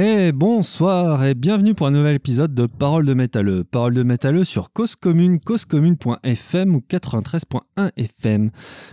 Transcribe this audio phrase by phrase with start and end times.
[0.00, 3.64] Et bonsoir et bienvenue pour un nouvel épisode de Parole de métalleux.
[3.64, 8.50] Parole de métalleux sur Cause Commune, causecommune.fm ou 93.1 FM.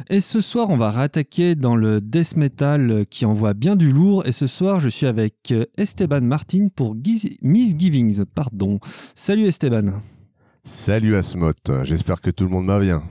[0.10, 4.26] Et ce soir, on va rattaquer dans le death metal qui envoie bien du lourd.
[4.26, 8.26] Et ce soir, je suis avec Esteban Martin pour Misgivings.
[8.26, 8.80] Pardon.
[9.14, 10.02] Salut Esteban.
[10.68, 11.52] Salut Asmot,
[11.84, 13.04] j'espère que tout le monde va bien.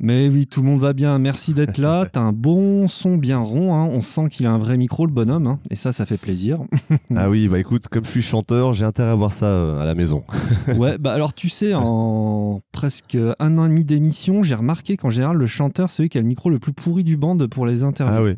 [0.00, 2.04] Mais oui, tout le monde va bien, merci d'être là.
[2.12, 3.84] T'as un bon son bien rond, hein.
[3.84, 5.60] on sent qu'il a un vrai micro, le bonhomme, hein.
[5.70, 6.58] et ça, ça fait plaisir.
[7.14, 9.84] ah oui, bah écoute, comme je suis chanteur, j'ai intérêt à voir ça euh, à
[9.84, 10.24] la maison.
[10.76, 15.10] ouais, bah alors tu sais, en presque un an et demi d'émission, j'ai remarqué qu'en
[15.10, 17.66] général, le chanteur, c'est celui qui a le micro le plus pourri du band pour
[17.66, 18.16] les interviews.
[18.18, 18.34] Ah oui.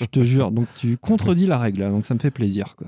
[0.00, 2.74] je te jure, donc tu contredis la règle, donc ça me fait plaisir.
[2.74, 2.86] Quoi.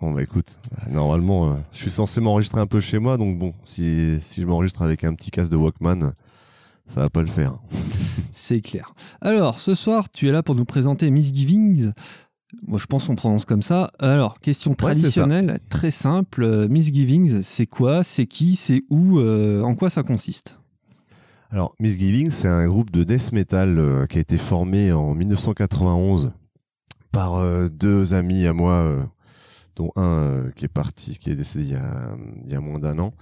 [0.00, 0.60] Bon bah écoute,
[0.92, 4.46] normalement, euh, je suis censé m'enregistrer un peu chez moi, donc bon, si, si je
[4.46, 6.12] m'enregistre avec un petit casque de Walkman,
[6.86, 7.58] ça va pas le faire.
[8.30, 8.92] C'est clair.
[9.20, 11.90] Alors, ce soir, tu es là pour nous présenter Misgivings.
[12.68, 13.90] Moi, je pense qu'on prononce comme ça.
[13.98, 16.44] Alors, question traditionnelle, très simple.
[16.44, 20.58] Euh, Misgivings, c'est quoi C'est qui C'est où euh, En quoi ça consiste?
[21.50, 26.30] Alors, Misgivings, c'est un groupe de death metal qui a été formé en 1991
[27.10, 29.08] par deux amis à moi
[29.78, 32.60] dont un euh, qui est parti, qui est décédé il y a, il y a
[32.60, 33.14] moins d'un an,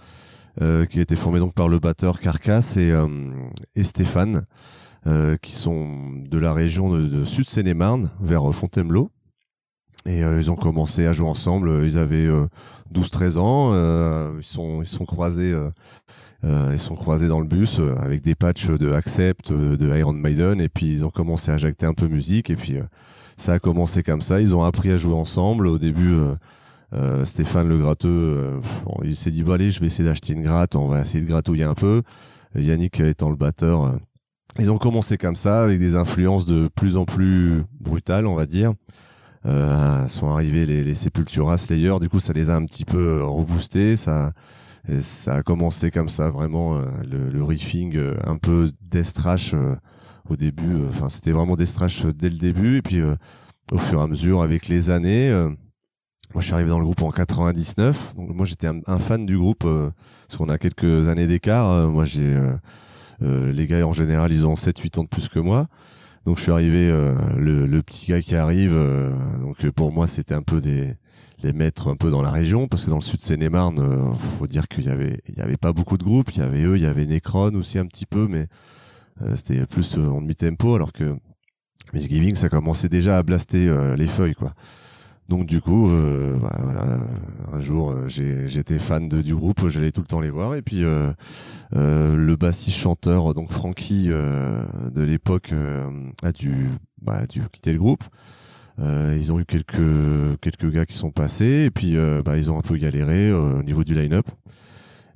[0.63, 3.07] euh, qui a été formé donc par le batteur Carcasse et, euh,
[3.77, 4.45] et Stéphane,
[5.41, 9.13] qui sont de la région de, de Sud-Seine-et-Marne, vers Fontainebleau.
[10.05, 11.85] Et ils ont commencé à jouer ensemble.
[11.85, 12.29] Ils avaient
[12.93, 14.37] 12-13 ans.
[14.37, 15.55] ils sont ils sont croisés.
[16.43, 20.69] ils sont croisés dans le bus avec des patchs de Accept, de Iron Maiden, et
[20.69, 22.81] puis ils ont commencé à jacter un peu musique, et puis
[23.37, 24.41] ça a commencé comme ça.
[24.41, 25.67] Ils ont appris à jouer ensemble.
[25.67, 26.35] Au début, euh,
[26.95, 28.61] euh Stéphane le gratteux, euh,
[29.05, 30.75] il s'est dit bah allez, je vais essayer d'acheter une gratte.
[30.75, 32.03] On va essayer de gratouiller un peu.
[32.55, 33.93] Yannick étant le batteur, euh,
[34.59, 38.47] ils ont commencé comme ça avec des influences de plus en plus brutales, on va
[38.47, 38.73] dire.
[39.45, 43.23] Euh, sont arrivés les, les Sepultura Slayer, du coup ça les a un petit peu
[43.23, 44.33] reboostés, ça
[45.01, 49.53] ça a commencé comme ça vraiment le, le riffing un peu death trash
[50.31, 50.75] au début.
[50.75, 52.77] Euh, enfin, c'était vraiment des strash euh, dès le début.
[52.77, 53.15] Et puis, euh,
[53.73, 55.33] au fur et à mesure, avec les années,
[56.35, 58.15] moi, je suis arrivé dans le groupe en 99.
[58.17, 61.89] Donc, moi, j'étais un, fan du groupe parce qu'on a quelques années d'écart.
[61.91, 62.41] moi, j'ai
[63.21, 65.67] les gars en général, ils ont 7-8 ans de plus que moi.
[66.27, 66.87] Donc, je suis arrivé
[67.37, 68.79] le, le, petit gars qui arrive.
[69.41, 70.95] donc, pour moi, c'était un peu des
[71.43, 74.69] les maîtres un peu dans la région parce que dans le sud Seine-et-Marne, faut dire
[74.69, 76.31] qu'il y avait il y avait pas beaucoup de groupes.
[76.37, 78.47] Il y avait eux, il y avait Necron aussi un petit peu, mais euh,
[79.35, 81.17] c'était plus euh, en demi-tempo, alors que
[81.93, 84.55] Misgiving, ça commençait déjà à blaster euh, les feuilles, quoi.
[85.29, 85.91] Donc du coup,
[86.41, 87.01] bah, voilà,
[87.53, 90.85] un jour j'étais fan de, du groupe, j'allais tout le temps les voir et puis
[91.73, 95.53] le bassiste chanteur donc Frankie de l'époque
[96.23, 96.69] a dû
[97.03, 98.05] bah, dû quitter le groupe.
[98.79, 102.63] ils ont eu quelques quelques gars qui sont passés et puis bah, ils ont un
[102.63, 104.29] peu galéré au niveau du line-up.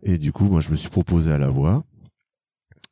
[0.03, 1.85] Et du coup, moi je me suis proposé à la voix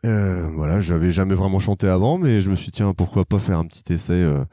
[0.04, 3.38] euh, voilà, j'avais jamais vraiment chanté avant, mais je me suis dit, tiens, pourquoi pas
[3.38, 4.44] faire un petit essai euh,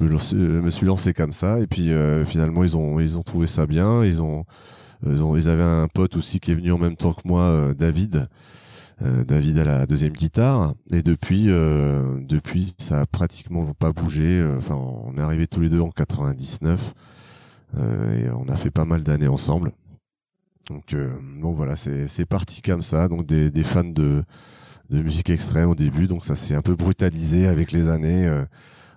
[0.00, 3.46] je, me, suis lancé comme ça, et puis euh, finalement, ils ont, ils ont trouvé
[3.46, 4.04] ça bien.
[4.04, 4.44] Ils ont,
[5.06, 7.42] ils ont, ils avaient un pote aussi qui est venu en même temps que moi,
[7.42, 8.28] euh, David.
[9.26, 14.46] David à la deuxième guitare, et depuis, depuis, ça a pratiquement pas bougé.
[14.58, 16.92] Enfin, on est arrivé tous les deux en 99,
[17.78, 19.72] et on a fait pas mal d'années ensemble.
[20.68, 20.94] Donc,
[21.40, 23.08] donc voilà, c'est parti comme ça.
[23.08, 24.22] Donc des, des fans de
[24.90, 28.26] de musique extrême au début, donc ça s'est un peu brutalisé avec les années.
[28.26, 28.44] Euh,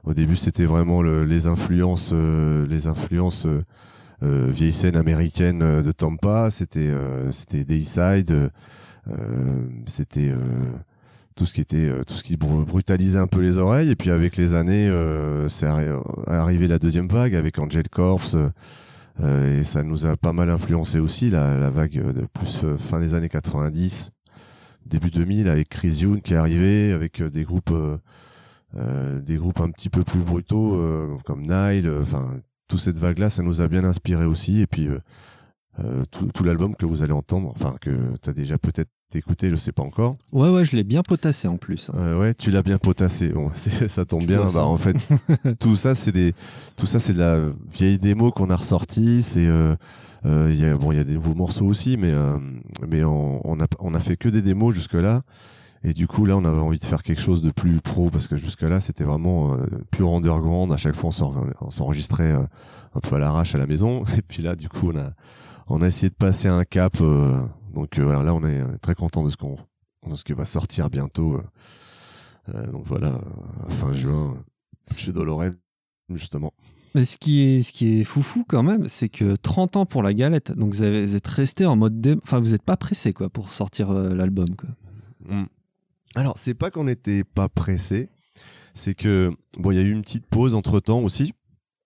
[0.03, 3.63] au début, c'était vraiment les influences, euh, les influences euh,
[4.23, 6.51] euh, vieille scène américaine de Tampa.
[6.51, 6.91] C'était
[7.31, 8.51] c'était Dayside,
[9.85, 10.33] c'était
[11.35, 13.89] tout ce qui était tout ce qui brutalisait un peu les oreilles.
[13.89, 14.89] Et puis avec les années,
[15.47, 15.67] c'est
[16.27, 18.37] arrivé la deuxième vague avec Angel Corpse.
[19.21, 23.13] et ça nous a pas mal influencé aussi la, la vague de plus fin des
[23.13, 24.11] années 90
[24.85, 27.97] début 2000 avec Chris Youn qui est arrivé avec euh, des groupes euh,
[28.77, 30.81] euh, des groupes un petit peu plus brutaux
[31.25, 32.35] comme Nile enfin
[32.67, 34.61] toute cette vague là ça nous a bien inspiré aussi.
[34.61, 34.87] Et puis
[36.11, 37.91] tout, tout l'album que vous allez entendre enfin que
[38.21, 40.17] tu as déjà peut-être écouté je sais pas encore.
[40.31, 42.17] Ouais ouais je l'ai bien potassé en plus hein.
[42.17, 43.29] ouais tu l'as bien potassé.
[43.29, 44.47] Bon ça tombe bien.
[44.51, 44.97] bah, en fait
[45.59, 46.33] tout ça c'est des
[46.75, 47.39] tout ça c'est de la
[47.71, 49.75] vieille démo qu'on a ressorti c'est euh,
[50.25, 52.37] il y a, bon, il y a des nouveaux morceaux aussi, mais euh,
[52.87, 55.23] mais on, on, a on a fait que des démos jusque là.
[55.83, 58.29] Et du coup, là, on avait envie de faire quelque chose de plus pro parce
[58.29, 60.71] que jusque là, c'était vraiment euh, pure underground.
[60.71, 61.09] À chaque fois,
[61.59, 62.45] on s'enregistrait euh,
[62.95, 64.05] un peu à l'arrache à la maison.
[64.17, 65.11] Et puis là, du coup, on a
[65.67, 66.97] on a essayé de passer un cap.
[67.73, 69.57] donc voilà, là, on est très content de ce qu'on
[70.07, 71.39] de ce qui va sortir bientôt.
[72.71, 73.19] donc voilà,
[73.69, 74.35] fin juin,
[74.97, 75.55] chez Dolorel,
[76.09, 76.53] justement.
[76.95, 80.03] Mais ce qui est, ce qui est foufou quand même, c'est que 30 ans pour
[80.03, 80.51] la galette.
[80.51, 81.99] Donc vous, avez, vous êtes resté en mode.
[82.01, 84.47] dé- Enfin, vous n'êtes pas pressé quoi, pour sortir euh, l'album.
[84.55, 84.69] quoi.
[85.27, 85.45] Mm.
[86.15, 88.09] Alors, c'est pas qu'on n'était pas pressé,
[88.75, 91.33] c'est que, bon, il y a eu une petite pause entre temps aussi.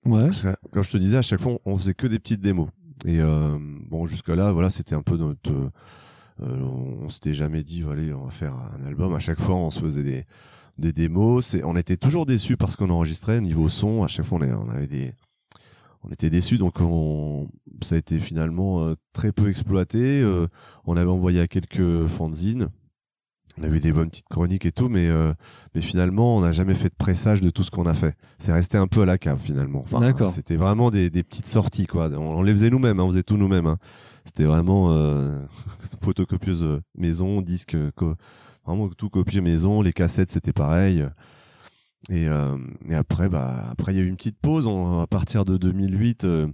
[0.05, 0.25] Ouais.
[0.25, 2.67] Parce que, comme je te disais, à chaque fois, on faisait que des petites démos.
[3.05, 3.57] Et euh,
[3.89, 5.51] bon, jusque-là, voilà, c'était un peu notre.
[5.51, 5.69] euh,
[6.41, 9.13] euh, on s'était jamais dit, allez, on va faire un album.
[9.15, 10.25] À chaque fois, on se faisait des,
[10.77, 11.45] des démos.
[11.45, 14.03] C'est, on était toujours déçus parce qu'on enregistrait niveau son.
[14.03, 15.13] À chaque fois, on, est- on avait des.
[16.03, 17.49] On était déçus, donc on,
[17.81, 20.21] ça a été finalement euh, très peu exploité.
[20.21, 20.47] Euh,
[20.85, 22.69] on avait envoyé à quelques fanzines.
[23.59, 25.33] On a eu des bonnes petites chroniques et tout, mais, euh,
[25.73, 28.15] mais finalement, on n'a jamais fait de pressage de tout ce qu'on a fait.
[28.37, 29.79] C'est resté un peu à la cave finalement.
[29.81, 30.29] Enfin, D'accord.
[30.29, 32.07] C'était vraiment des, des petites sorties, quoi.
[32.11, 33.65] On, on les faisait nous-mêmes, hein, on faisait tout nous-mêmes.
[33.65, 33.79] hein.
[34.25, 35.39] C'était vraiment euh,
[36.01, 38.13] photocopieuse maison, disque, co-
[38.67, 39.81] vraiment tout copié maison.
[39.81, 41.05] Les cassettes, c'était pareil.
[42.09, 44.67] Et, euh, et après, bah, après, il y a eu une petite pause.
[44.67, 46.47] On- à partir de 2008, euh,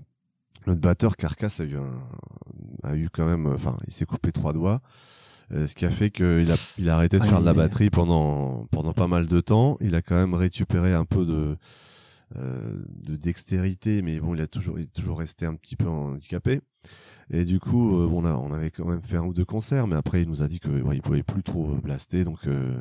[0.68, 4.54] notre batteur Carcass a eu, un- a eu quand même, enfin, il s'est coupé trois
[4.54, 4.80] doigts.
[5.52, 7.90] Euh, ce qui a fait qu'il a, il a arrêté de faire de la batterie
[7.90, 9.78] pendant, pendant pas mal de temps.
[9.82, 11.58] Il a quand même récupéré un peu de,
[12.36, 16.62] de dextérité, mais bon, il a toujours, il est toujours resté un petit peu handicapé.
[17.30, 20.22] Et du coup, euh, on, avait quand même fait un ou deux concerts, mais après,
[20.22, 22.24] il nous a dit que ouais, il pouvait plus trop blaster.
[22.24, 22.76] Donc, euh,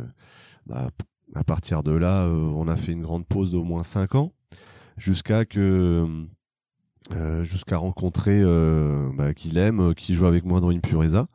[0.66, 0.90] bah,
[1.34, 4.32] à partir de là, euh, on a fait une grande pause d'au moins cinq ans,
[4.96, 6.26] jusqu'à que
[7.12, 11.26] euh, jusqu'à rencontrer euh, bah, Guilhem, euh, qui joue avec moi dans Impureza,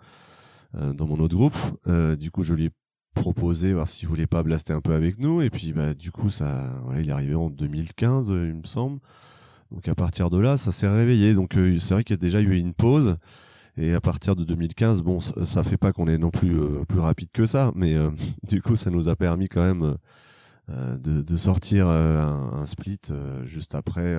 [0.75, 1.57] euh, dans mon autre groupe.
[1.87, 2.71] Euh, du coup, je lui ai
[3.17, 5.41] proposé voir s'il voulait pas blaster un peu avec nous.
[5.41, 8.65] Et puis, bah, du coup, ça, voilà, il est arrivé en 2015, euh, il me
[8.65, 8.99] semble.
[9.71, 11.33] Donc, à partir de là, ça s'est réveillé.
[11.33, 13.17] Donc, euh, c'est vrai qu'il y a déjà eu une pause.
[13.77, 16.99] Et à partir de 2015, bon, ça, fait pas qu'on est non plus euh, plus
[16.99, 17.95] rapide que ça, mais
[18.47, 19.97] du coup, ça nous a permis quand même
[20.69, 22.99] de, sortir un, un split
[23.43, 24.15] juste après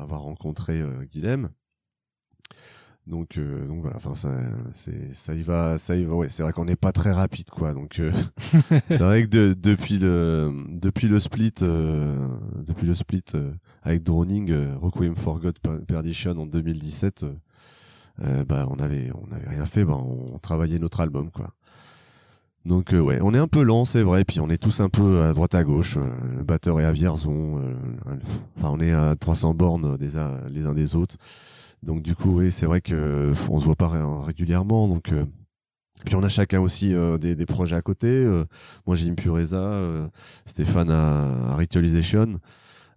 [0.00, 1.50] avoir rencontré Guilhem.
[3.08, 4.30] Donc, euh, donc voilà, enfin ça,
[4.74, 6.14] c'est, ça y va, ça y va.
[6.14, 7.74] Ouais, c'est vrai qu'on n'est pas très rapide, quoi.
[7.74, 8.12] Donc, euh,
[8.88, 12.16] c'est vrai que de- depuis le, depuis le split, euh,
[12.64, 13.50] depuis le split euh,
[13.82, 17.32] avec Droning, euh, Requiem for God Per- Perdition en 2017, euh,
[18.22, 21.48] euh, bah on avait, on avait rien fait, bah on travaillait notre album, quoi.
[22.64, 24.88] Donc euh, ouais, on est un peu lent, c'est vrai, puis on est tous un
[24.88, 25.96] peu à droite à gauche.
[25.96, 26.06] euh,
[26.36, 27.74] le batteur est à Vierzon, euh,
[28.58, 31.16] enfin on est à 300 bornes des, uns- les uns des autres.
[31.82, 34.86] Donc du coup, oui, c'est vrai que on se voit pas ré- régulièrement.
[34.88, 35.24] Donc euh,
[36.04, 38.08] puis on a chacun aussi euh, des, des projets à côté.
[38.08, 38.44] Euh,
[38.86, 40.08] moi j'ai Impureza, euh,
[40.46, 42.38] Stéphane a, a Ritualization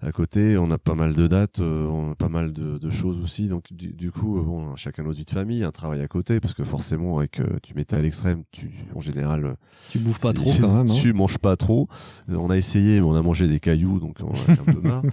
[0.01, 0.57] à côté.
[0.57, 3.47] On a pas mal de dates, euh, on a pas mal de, de choses aussi.
[3.47, 6.53] Donc du, du coup, bon, chacun notre vie de famille, un travail à côté, parce
[6.53, 9.55] que forcément avec euh, tu mettais à l'extrême, tu en général
[9.89, 10.91] Tu bouffes pas trop quand même.
[10.91, 10.93] hein.
[11.01, 11.87] Tu manges pas trop.
[12.27, 15.03] On a essayé, mais on a mangé des cailloux, donc on a un peu marre.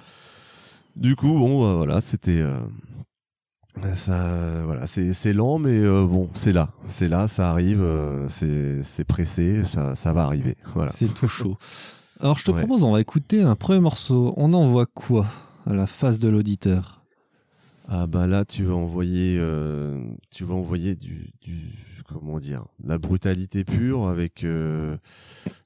[0.95, 2.43] Du coup, bon, bah, voilà, c'était.
[3.95, 8.83] Ça, voilà, c'est lent, mais euh, bon, c'est là, c'est là, ça arrive, euh, c'est
[8.83, 10.93] c'est pressé, ça ça va arriver, voilà.
[10.93, 11.57] C'est tout chaud.
[12.21, 12.59] Alors je te Ouais.
[12.59, 14.35] propose, on va écouter un premier morceau.
[14.37, 15.27] On envoie quoi
[15.67, 17.03] à la face de l'auditeur?
[17.89, 20.01] Ah bah là, tu vas envoyer, euh,
[20.31, 21.73] tu vas envoyer du, du
[22.13, 24.97] comment dire, la brutalité pure avec euh,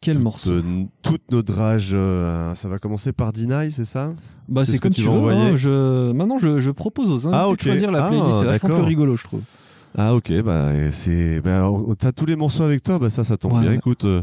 [0.00, 0.62] Quel toute, morceau euh,
[1.02, 1.90] toute notre rage.
[1.94, 4.10] euh, ça va commencer par Deny, c'est ça?
[4.48, 5.30] Bah c'est comme tu tu veux.
[5.32, 6.12] hein, je...
[6.12, 7.58] Maintenant je, je propose aux invités Ah, ok.
[7.58, 8.38] de choisir la Ah, playlist.
[8.38, 9.42] c'est vachement plus rigolo je trouve.
[9.98, 13.54] Ah ok, bah c'est, bah, t'as tous les morceaux avec toi, bah ça, ça tombe
[13.54, 13.70] Ouais, bien.
[13.70, 13.76] ouais.
[13.76, 14.22] Écoute, euh,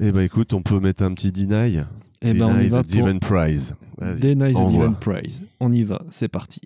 [0.00, 1.78] eh bah écoute, on peut mettre un petit Deny.
[2.20, 3.76] Et ben on y va the pour Prize.
[4.00, 4.66] Deny the.
[4.66, 5.40] Divine Praise.
[5.60, 6.60] On y va, c'est parti.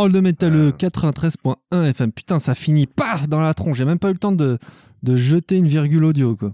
[0.00, 0.72] Parole de métalleux, Euh.
[0.72, 2.12] 93.1 FM.
[2.12, 3.76] Putain, ça finit paf dans la tronche.
[3.76, 4.58] J'ai même pas eu le temps de,
[5.02, 6.52] de jeter une virgule audio, quoi.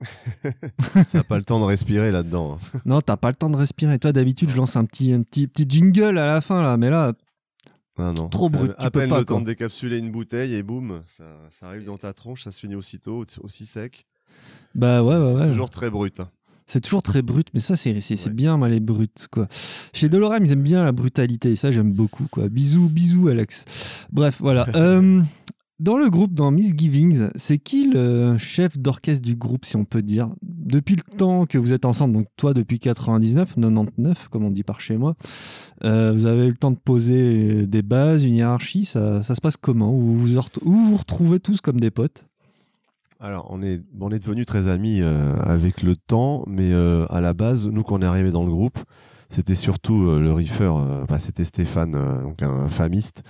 [1.14, 2.58] N'a pas le temps de respirer là-dedans.
[2.74, 2.78] hein.
[2.84, 3.98] Non, t'as pas le temps de respirer.
[3.98, 6.76] Toi, d'habitude, je lance un petit, un petit, petit jingle à la fin, là.
[6.76, 7.14] Mais là,
[7.96, 8.28] Ah non.
[8.28, 9.40] Trop brut, À peine pas, le temps quoi.
[9.40, 12.74] de décapsuler une bouteille et boum, ça, ça arrive dans ta tronche, ça se finit
[12.74, 14.04] aussitôt, aussi sec.
[14.74, 15.46] bah ouais, ouais, c'est ouais.
[15.48, 16.20] toujours très brut.
[16.20, 16.28] hein.
[16.66, 18.32] C'est toujours très brut, mais ça, c'est c'est- Ouais.
[18.32, 19.46] bien, moi, les brutes, quoi.
[19.92, 22.48] Chez Dolorem, ils aiment bien la brutalité, et ça, j'aime beaucoup, quoi.
[22.48, 23.64] Bisous, bisous, Alex.
[24.12, 24.66] Bref, voilà.
[24.76, 25.20] Euh,
[25.80, 30.02] dans le groupe, dans Misgivings, c'est qui le chef d'orchestre du groupe, si on peut
[30.02, 30.28] dire?
[30.42, 34.62] Depuis le temps que vous êtes ensemble, donc toi depuis 99, 99, comme on dit
[34.62, 35.16] par chez moi,
[35.84, 39.40] euh, vous avez eu le temps de poser des bases, une hiérarchie, ça, ça se
[39.40, 39.90] passe comment?
[39.92, 42.24] Vous ou vous vous retrouvez tous comme des potes?
[43.24, 47.22] Alors, on est, on est devenus très amis euh, avec le temps, mais euh, à
[47.22, 48.78] la base, nous, quand on est arrivé dans le groupe,
[49.30, 53.22] c'était surtout euh, le euh, bah, c'était Stéphane, donc un famiste.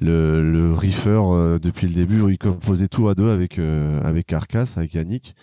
[0.00, 5.34] Le, le euh, depuis le début, il composait tout à deux avec, avec avec Yannick.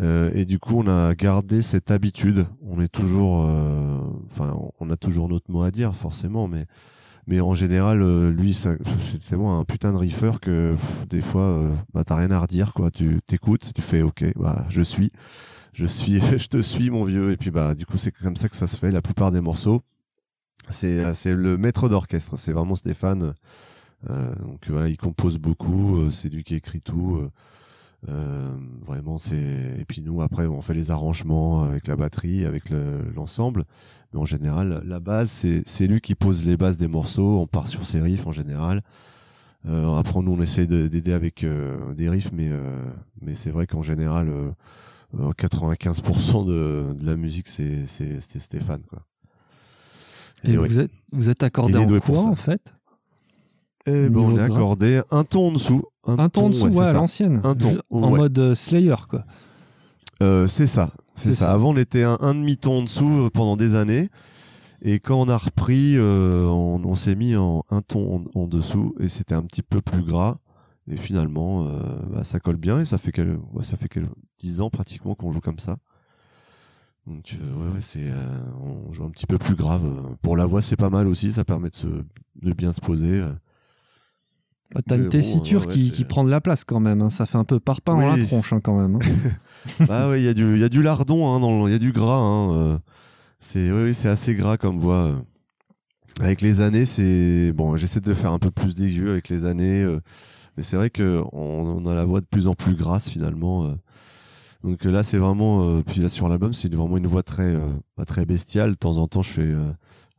[0.00, 2.46] Et du coup, on a gardé cette habitude.
[2.62, 3.50] On est toujours,
[4.30, 6.64] enfin, on a toujours notre mot à dire, forcément, mais,
[7.26, 10.76] mais en général, euh, lui, c'est moi un putain de riffer que
[11.10, 12.90] des fois, euh, bah, t'as rien à redire, quoi.
[12.90, 15.10] Tu t'écoutes, tu fais, ok, bah, je suis,
[15.72, 17.32] je suis, je te suis, mon vieux.
[17.32, 18.92] Et puis, bah, du coup, c'est comme ça que ça se fait.
[18.92, 19.82] La plupart des morceaux,
[20.68, 22.38] c'est, euh, c'est le maître d'orchestre.
[22.38, 23.34] C'est vraiment Stéphane.
[24.08, 26.10] Euh, donc voilà, il compose beaucoup.
[26.12, 27.28] c'est lui qui écrit tout.
[28.86, 33.02] Vraiment, c'est et puis nous après on fait les arrangements avec la batterie, avec le-
[33.14, 33.64] l'ensemble.
[34.12, 37.38] Mais en général, la base c'est c'est lui qui pose les bases des morceaux.
[37.40, 38.82] On part sur ses riffs en général.
[39.68, 42.80] Euh, après nous on essaie de- d'aider avec euh, des riffs, mais euh,
[43.20, 44.50] mais c'est vrai qu'en général, euh,
[45.18, 47.84] euh, 95% de, de la musique c'est
[48.38, 49.02] Stéphane quoi.
[50.44, 50.68] Et, ouais.
[50.68, 52.72] vous, êtes, vous êtes accordé en quoi, en fait?
[53.86, 55.84] Eh ben, on est accordé un ton en dessous.
[56.06, 57.40] Un ton en dessous, ouais, à l'ancienne.
[57.44, 58.18] Un ton, En ouais.
[58.18, 59.24] mode euh, Slayer, quoi.
[60.22, 61.46] Euh, c'est ça, c'est ça.
[61.46, 61.52] ça.
[61.52, 64.08] Avant, on était un, un demi-ton en dessous euh, pendant des années.
[64.82, 68.46] Et quand on a repris, euh, on, on s'est mis en un ton en, en
[68.46, 70.36] dessous et c'était un petit peu plus gras.
[70.88, 71.80] Et finalement, euh,
[72.12, 74.08] bah, ça colle bien et ça fait quel, ouais, ça fait quel,
[74.38, 75.78] 10 ans pratiquement qu'on joue comme ça.
[77.06, 79.82] Donc, ouais, ouais, c'est, euh, on joue un petit peu plus grave.
[80.22, 81.32] Pour la voix, c'est pas mal aussi.
[81.32, 83.24] Ça permet de, se, de bien se poser.
[84.74, 87.00] Bah, T'as une bon, tessiture ouais, qui, qui prend de la place quand même.
[87.02, 87.10] hein.
[87.10, 88.96] Ça fait un peu parpaing dans la tronche hein, quand même.
[88.96, 89.30] hein.
[89.88, 91.78] bah ouais, il y a du, il y a du lardon, hein, il y a
[91.78, 92.52] du gras.
[92.54, 92.78] Euh,
[93.38, 94.94] c'est, oui, oui, c'est assez gras comme voix.
[95.06, 95.16] euh.
[96.20, 97.76] Avec les années, c'est bon.
[97.76, 100.00] J'essaie de faire un peu plus d'aigu avec les années, euh,
[100.56, 103.66] mais c'est vrai que on, a la voix de plus en plus grasse finalement.
[103.66, 103.74] euh.
[104.64, 105.80] Donc là, c'est vraiment.
[105.82, 107.54] puis là sur l'album, c'est vraiment une voix très,
[108.06, 108.70] très bestiale.
[108.70, 109.52] De temps en temps, je fais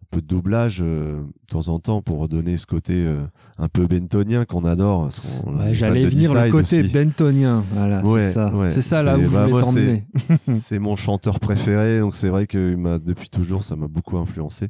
[0.10, 3.26] un peu de doublage, euh, de temps en temps, pour donner ce côté euh,
[3.58, 5.10] un peu bentonien qu'on adore.
[5.46, 6.94] Ouais, J'allais venir le côté aussi.
[6.94, 7.64] bentonien.
[7.74, 8.56] Voilà, Ouais, c'est ça.
[8.56, 8.72] ouais.
[8.72, 10.06] C'est ça là où je bah, voulais
[10.62, 14.70] c'est mon chanteur préféré, donc c'est vrai que m'a depuis toujours, ça m'a beaucoup influencé.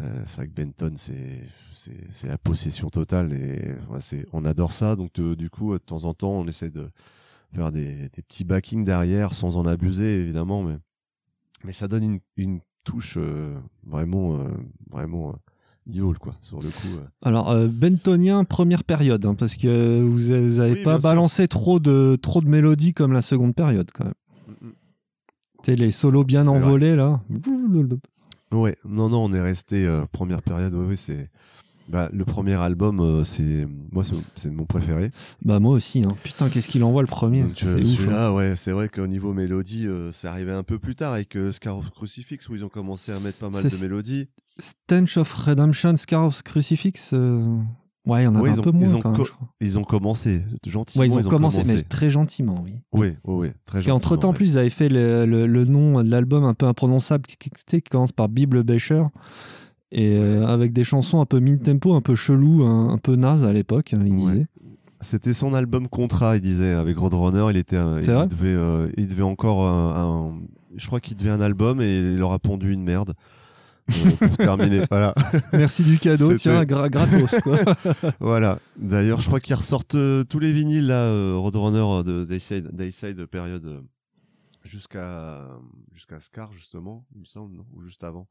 [0.00, 3.74] Euh, c'est vrai que Benton, c'est la possession totale et
[4.32, 4.96] on adore ça.
[4.96, 6.90] Donc de- du coup, de temps en temps, on essaie de
[7.54, 10.76] faire des, des petits backings derrière, sans en abuser évidemment, mais
[11.64, 13.54] mais ça donne une, une touche euh,
[13.86, 14.44] vraiment euh,
[14.90, 16.98] vraiment euh, quoi sur le coup.
[17.22, 21.02] Alors, bentonien, première période, hein, parce que vous avez Oui, pas sûr.
[21.02, 24.14] balancé trop de, trop de mélodies comme la seconde période quand même.
[25.62, 26.56] Tu sais, les solos bien vrai.
[26.56, 27.20] envolés là.
[28.52, 30.74] Ouais, non, non, on est resté euh, première période.
[30.74, 31.28] Oui, oui, c'est
[31.88, 34.02] bah, le premier album, euh, c'est moi,
[34.36, 35.10] c'est- mon préféré.
[35.44, 36.00] Bah moi aussi.
[36.06, 36.14] Hein.
[36.22, 37.42] Putain, qu'est-ce qu'il envoie le premier?
[37.42, 37.62] Euh, ouf.
[37.64, 37.76] hein.
[37.82, 41.36] celui-là, ouais, c'est vrai qu'au niveau mélodie, euh, c'est arrivé un peu plus tard avec
[41.36, 44.28] euh, Scar of Crucifix où ils ont commencé à mettre pas mal de mélodies.
[44.58, 47.10] Stench of Redemption, Scar of Crucifix.
[47.12, 47.58] euh,
[48.06, 49.24] Ouais, il y en avait Ouais, un ont- peu moins ils ont quand même, co-
[49.24, 49.48] je crois.
[49.62, 51.00] Ils ont commencé gentiment.
[51.02, 52.74] Ouais, ils ont, commencé, mais très gentiment, oui.
[52.92, 55.46] Oui, oui, oui, très Parce qu'entre temps, en gentiment, plus, ils avaient fait le, le-
[55.46, 59.04] le nom de l'album un peu imprononçable qui commence par Bible Becher.
[59.92, 63.44] Et euh, avec des chansons un peu mid-tempo, un peu chelou, un, un peu naze
[63.44, 64.18] à l'époque, hein, il Ouais.
[64.32, 64.46] disait.
[65.00, 67.46] C'était son album Contrat, il disait, avec Roadrunner.
[67.50, 70.40] Il était, euh, il devait, euh, il devait encore un, un-
[70.76, 73.12] je crois qu'il devait un album et il leur a pondu une merde.
[73.90, 75.14] Euh, pour terminer, voilà.
[75.52, 77.38] Merci du cadeau, tiens, gra- gratos.
[77.42, 77.58] Quoi.
[78.20, 78.58] Voilà.
[78.78, 79.96] D'ailleurs, je crois qu'ils ressortent
[80.28, 83.82] tous les vinyles là, Roadrunner de Dayside, Dayside période
[84.64, 85.46] jusqu'à
[85.92, 88.26] jusqu'à Scar justement, il me semble, non ou juste avant,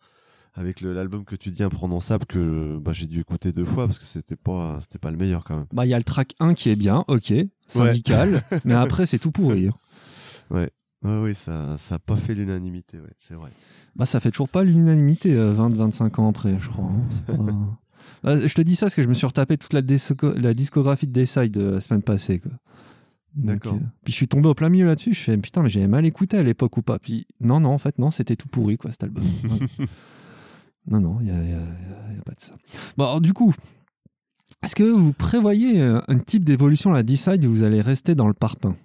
[0.56, 4.06] avec l'album que tu dis imprononçable que bah, j'ai dû écouter deux fois parce que
[4.06, 5.66] c'était pas c'était pas le meilleur quand même.
[5.74, 7.34] Bah, il y a le track 1 qui est bien, ok,
[7.68, 9.68] syndical, mais après, c'est tout pourri.
[9.68, 10.68] hein.
[11.06, 13.52] Ah oui, ça n'a pas fait l'unanimité, ouais, c'est vrai.
[13.96, 16.90] Bah, ça fait toujours pas l'unanimité 20-25 ans après, je crois.
[17.30, 17.78] Hein.
[18.22, 21.08] Bah, je te dis ça parce que je me suis retapé toute la, la discographie
[21.08, 22.42] de Dayside la semaine passée.
[23.36, 23.78] D'accord.
[24.04, 25.14] puis je suis tombé au plein milieu là-dessus.
[25.14, 27.00] Je fais putain, mais j'avais mal écouté à l'époque ou pas.
[27.00, 29.24] Puis non, non, en fait, non, c'était tout pourri, quoi, cet album.
[30.88, 32.54] non, non, il n'y a, pas de ça.
[32.98, 33.54] Bon, alors, du coup,
[34.64, 38.28] est-ce que vous prévoyez un type d'évolution à la D-Side où vous allez rester dans
[38.28, 38.76] le parpaing?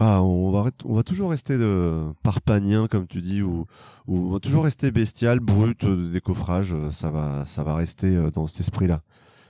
[0.00, 3.66] Bah, on, va, on va toujours rester de parpagnien, comme tu dis, ou,
[4.06, 6.74] on va toujours rester bestial, brut, de décoffrage.
[6.90, 9.02] Ça va, ça va rester euh, dans cet esprit-là.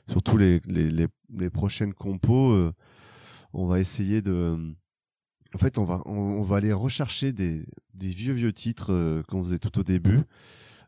[0.08, 2.72] Surtout les, les, les, prochaines compos, euh,
[3.52, 4.74] on va essayer de.
[5.54, 9.44] En fait, on va, on, va aller rechercher des, des vieux, vieux titres euh, qu'on
[9.44, 10.22] faisait tout au début,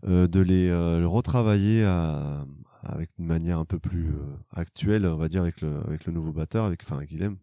[0.05, 0.73] de les
[1.05, 2.45] retravailler à,
[2.83, 4.12] avec une manière un peu plus
[4.55, 7.37] actuelle, on va dire, avec le, avec le nouveau batteur, avec, enfin, Guilhem,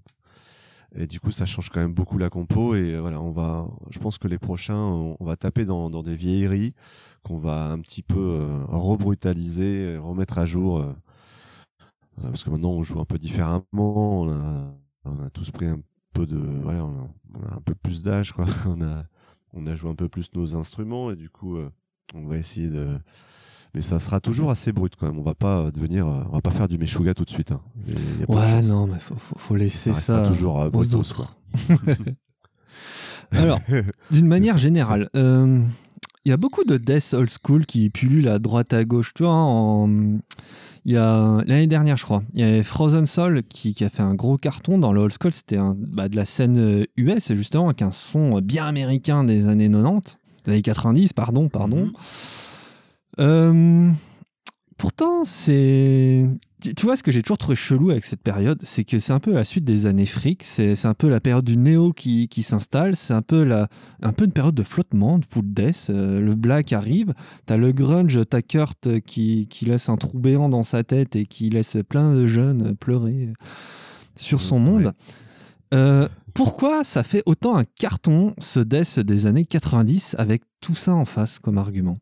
[0.96, 2.76] et du coup, ça change quand même beaucoup la compo.
[2.76, 6.04] Et euh, voilà, on va, je pense que les prochains, on, va taper dans, dans
[6.04, 6.74] des vieilleries
[7.24, 10.80] qu'on va un petit peu euh, rebrutaliser, remettre à jour.
[10.80, 10.94] Euh,
[12.22, 13.64] parce que maintenant, on joue un peu différemment.
[13.74, 14.74] On a,
[15.06, 15.80] on a tous pris un
[16.14, 17.10] peu de, voilà, on
[17.44, 18.46] a, un peu plus d'âge, quoi.
[18.66, 19.06] On a,
[19.52, 21.58] on a joué un peu plus nos instruments et du coup,
[22.14, 23.00] on va essayer de
[23.74, 25.20] mais ça sera toujours assez brut quand même.
[25.20, 27.52] On va pas euh, devenir, euh, on va pas faire du Meshuga tout de suite.
[27.52, 27.62] Hein.
[28.28, 31.36] ouais, non, mais faut, faut, laisser ça, toujours euh, autres.
[33.32, 33.60] Alors,
[34.12, 38.74] d'une manière générale, il y a beaucoup de death old school qui pullulent à droite
[38.74, 39.14] à gauche.
[39.14, 39.88] Tu vois, en...
[40.86, 43.90] il y a l'année dernière, je crois, il y avait Frozen Soul qui, qui, a
[43.90, 45.32] fait un gros carton dans le old school.
[45.32, 50.18] C'était bah, de la scène US justement avec un son bien américain des années 90,
[50.46, 51.86] des années 90, pardon, pardon.
[51.86, 51.92] Mhm.
[53.20, 53.92] Euh,
[54.78, 56.28] pourtant, c'est.
[56.62, 59.20] Tu vois, ce que j'ai toujours trouvé chelou avec cette période, c'est que c'est un
[59.20, 62.44] peu la suite des années fric, c'est un peu la période du néo qui, qui
[62.44, 63.70] s'installe, c'est un, peu la,
[64.02, 65.88] un peu une période de flottement, de pool death.
[65.90, 67.14] Euh, le black arrive,
[67.46, 71.26] t'as le grunge, t'as Kurt qui, qui laisse un trou béant dans sa tête et
[71.26, 73.30] qui laisse plein de jeunes pleurer
[74.18, 74.92] sur son monde.
[75.74, 80.94] Euh, pourquoi ça fait autant un carton, ce death des années 90, avec tout ça
[80.94, 81.98] en face comme argument?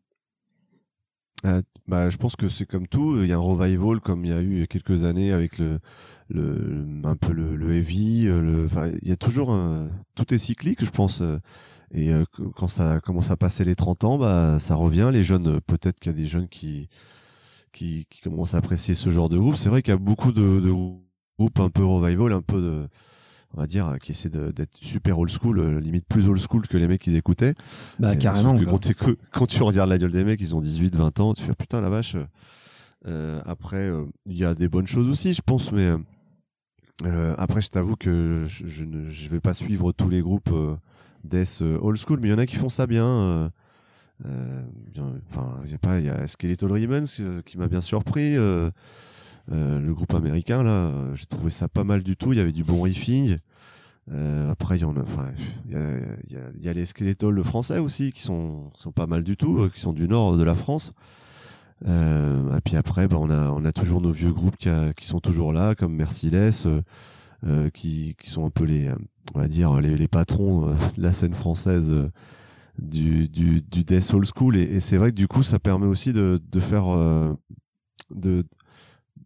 [1.44, 3.20] Euh, bah, je pense que c'est comme tout.
[3.22, 5.32] Il y a un revival comme il y a eu il y a quelques années
[5.32, 5.78] avec le,
[6.28, 8.26] le un peu le, heavy.
[8.26, 8.68] Euh, le,
[9.02, 9.56] il y a toujours
[10.14, 11.22] tout est cyclique, je pense.
[11.92, 12.10] Et
[12.56, 15.10] quand ça commence à passer les 30 ans, bah, ça revient.
[15.12, 16.88] Les jeunes, peut-être qu'il y a des jeunes qui,
[17.72, 19.56] qui, qui commencent à apprécier ce genre de groupe.
[19.56, 22.88] C'est vrai qu'il y a beaucoup de, de groupes un peu revival, un peu de,
[23.54, 26.76] on va dire, qui essaie d'être super old school, euh, limite plus old school que
[26.76, 27.54] les mecs qu'ils écoutaient.
[27.98, 28.58] Bah, carrément.
[28.64, 28.90] quand,
[29.32, 31.80] quand, tu regardes la gueule des mecs, ils ont 18, 20 ans, tu fais putain
[31.80, 32.16] la vache.
[33.06, 35.90] Euh, après, euh, il y a des bonnes choses aussi, je pense, mais
[37.38, 40.50] après, je t'avoue que je, ne je vais pas suivre tous les groupes
[41.24, 43.50] death old school, mais il y en a qui font ça bien.
[44.24, 47.04] Enfin, il y a pas, il y a Skeletal Ribbons
[47.46, 48.36] qui m'a bien surpris.
[48.36, 48.70] Euh,
[49.50, 52.32] le groupe américain là, euh, j'ai trouvé ça pas mal du tout.
[52.32, 53.36] Il y avait du bon riffing.
[54.10, 55.30] Euh, après, il y en a, enfin,
[55.66, 55.80] il y a,
[56.30, 59.58] y, a, y a, les Skeletal français aussi qui sont, sont pas mal du tout,
[59.58, 60.92] euh, qui sont du nord de la France.
[61.86, 65.04] Euh, et puis après, bah, on a, on a toujours nos vieux groupes qui, qui
[65.04, 66.66] sont toujours là, comme Merciless,
[67.46, 68.90] euh, qui, qui sont un peu les,
[69.34, 71.94] on va dire, les, les patrons de la scène française
[72.78, 74.56] du, du, du Death Old School.
[74.56, 76.86] Et, et c'est vrai que du coup, ça permet aussi de, de faire,
[78.10, 78.44] de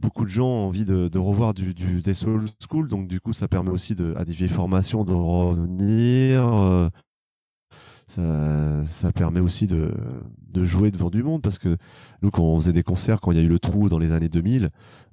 [0.02, 3.32] beaucoup de gens ont envie de, revoir du, du Death Old School, donc du coup
[3.32, 6.44] ça permet aussi de, à des vieilles formations de revenir.
[6.44, 6.90] Euh,
[8.08, 9.94] ça, ça, permet aussi de,
[10.48, 11.78] de, jouer devant du monde parce que
[12.20, 14.12] nous quand on faisait des concerts quand il y a eu le trou dans les
[14.12, 14.68] années 2000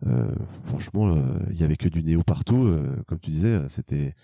[0.06, 0.28] euh,
[0.66, 2.76] franchement euh, il y avait que du néo partout
[3.08, 4.16] comme tu disais c'était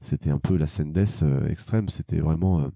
[0.00, 2.70] c'était un peu la scène death extrême c'était vraiment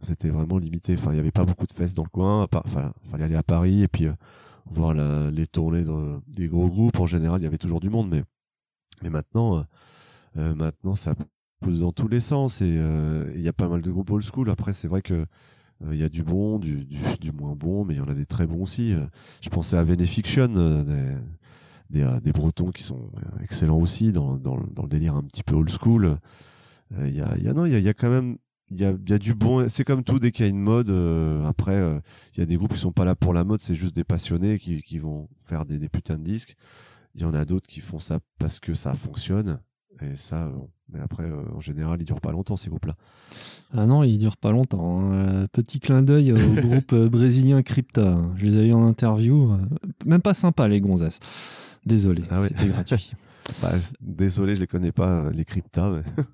[0.00, 2.92] c'était vraiment limité enfin il y avait pas beaucoup de fesses dans le coin enfin
[3.10, 4.06] fallait aller à Paris et puis
[4.70, 5.84] voir les tournées
[6.26, 7.00] des gros groupes.
[7.00, 8.22] En général, il y avait toujours du monde, mais,
[9.02, 9.62] mais maintenant, euh,
[10.36, 11.14] euh, maintenant, ça
[11.60, 14.24] pousse dans tous les sens et euh, il y a pas mal de groupes old
[14.24, 14.50] school.
[14.50, 15.26] Après, c'est vrai que
[15.92, 16.84] il y a du bon, du,
[17.20, 18.96] du, moins bon, mais il y en a des très bons aussi.
[19.40, 21.14] Je pensais à Venefiction, des,
[21.88, 23.12] des, des, Bretons qui sont
[23.44, 26.18] excellents aussi dans, dans, dans, le délire un petit peu old school.
[26.98, 28.38] Il y a, y a, non, il y a, y a quand même
[28.70, 29.68] il y a, y a, du bon.
[29.68, 32.00] C'est comme tout, dès qu'il y a une mode, euh, après, euh,
[32.34, 34.04] il y a des groupes qui sont pas là pour la mode, c'est juste des
[34.04, 36.56] passionnés qui, qui vont faire des, des, putains de disques.
[37.14, 39.60] Il y en a d'autres qui font ça parce que ça fonctionne.
[40.00, 40.52] Et ça,
[40.92, 42.94] mais après, euh, en général, ils durent pas longtemps, ces groupes-là.
[43.72, 45.12] Ah non, ils durent pas longtemps.
[45.12, 45.46] Hein.
[45.52, 48.16] Petit clin d'œil au groupe brésilien Crypta.
[48.36, 49.56] Je les ai eu en interview.
[50.06, 51.18] Même pas sympa, les gonzesses.
[51.84, 53.12] Désolé, ah c'était gratuit.
[53.62, 55.90] Bah, désolé, je les connais pas, euh, les cryptas.
[55.90, 56.24] mais-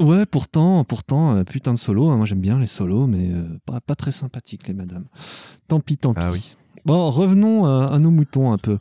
[0.06, 2.08] Ouais, pourtant, pourtant, euh, putain de solo.
[2.10, 5.06] hein, moi, j'aime bien les solos, mais euh, pas, pas très sympathiques, les madames.
[5.68, 6.20] Tant pis, tant pis.
[6.22, 6.56] Ah oui.
[6.84, 8.78] Bon, revenons à, à nos moutons un peu.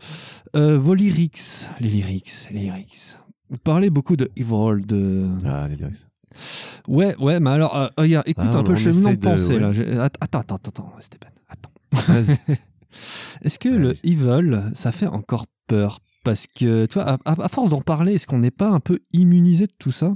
[0.56, 1.40] Euh, vos lyrics,
[1.80, 3.18] les lyrics, les lyrics.
[3.50, 5.28] Vous parlez beaucoup de Evil, de.
[5.46, 6.08] Ah, les lyrics.
[6.88, 9.72] Ouais, ouais, mais alors, euh, regarde, écoute Ah, un peu le cheminement de pensée, là.
[9.72, 11.72] Je- Attends, attends, attends, Stéphane, attends.
[13.44, 18.14] Est-ce que le evil, ça fait encore peur Parce que, toi, à, force d'en parler,
[18.14, 20.14] est-ce qu'on n'est pas un peu immunisé de tout ça?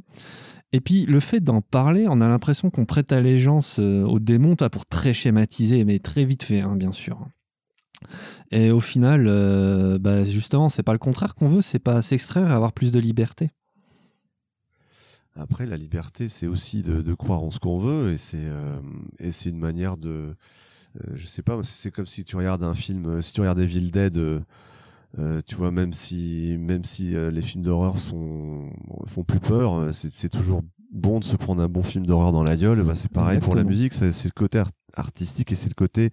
[0.72, 4.56] Et puis, le fait d'en parler, on a l'impression qu'on prête allégeance euh, aux démons,
[4.56, 7.20] toi, pour très schématiser, mais très vite fait, hein, bien sûr.
[8.52, 12.50] Et au final, euh, bah, justement, c'est pas le contraire qu'on veut, c'est pas s'extraire
[12.50, 13.52] et avoir plus de liberté.
[15.40, 18.80] Après, la liberté, c'est aussi de, croire en ce qu'on veut, et c'est euh,
[19.20, 22.64] et c'est une manière de, euh, je sais pas, c'est c'est comme si tu regardes
[22.64, 24.20] un film, euh, si tu regardes Evil Dead,
[25.20, 28.70] euh, tu vois, même si même si euh, les films d'horreur sont
[29.06, 32.44] font plus peur, euh, c'est toujours bon de se prendre un bon film d'horreur dans
[32.44, 32.84] la gueule.
[32.84, 35.76] Bah, c'est pareil pour la musique, c'est c'est le côté art- artistique et c'est le
[35.76, 36.12] côté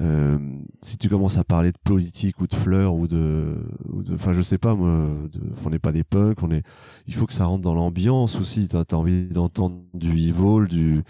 [0.00, 0.38] euh,
[0.82, 3.54] si tu commences à parler de politique ou de fleurs ou de,
[3.92, 4.88] ou de, enfin je sais pas moi,
[5.32, 6.64] de, on n'est pas des punks, on est,
[7.06, 8.66] il faut que ça rentre dans l'ambiance aussi.
[8.68, 11.02] T'as as envie d'entendre du evil, du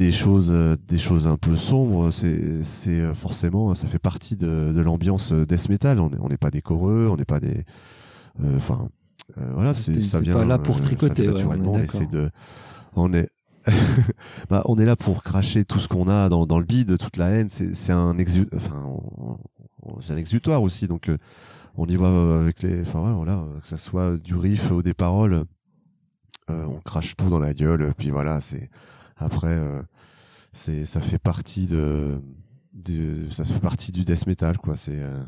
[0.00, 2.10] des choses, euh, des choses un peu sombres.
[2.10, 6.00] C'est, c'est euh, forcément, ça fait partie de, de l'ambiance euh, death metal.
[6.00, 7.64] On n'est on pas des choreux, on n'est pas des,
[8.42, 8.88] euh, enfin
[9.36, 10.32] euh, voilà, c'est T'es- ça vient.
[10.32, 11.78] pas là pour euh, tricoter, ouais, on est naturellement.
[11.86, 12.30] c'est de,
[12.96, 13.28] on est
[14.48, 17.18] bah, on est là pour cracher tout ce qu'on a dans, dans le bide, toute
[17.18, 17.50] la haine.
[17.50, 18.96] C'est c'est un, exu enfin,
[20.00, 20.88] c'est un exutoire aussi.
[20.88, 21.18] Donc, euh,
[21.76, 22.80] on y va euh, avec les.
[22.80, 25.44] Enfin, ouais, voilà, euh, que ça soit du riff ou des paroles,
[26.48, 27.92] euh, on crache tout dans la gueule.
[27.98, 28.70] Puis voilà, c'est.
[29.20, 29.80] Après, euh,
[30.52, 32.20] c'est ça fait partie de,
[32.74, 33.28] de.
[33.30, 34.76] Ça fait partie du death metal, quoi.
[34.76, 34.98] C'est.
[34.98, 35.22] euh,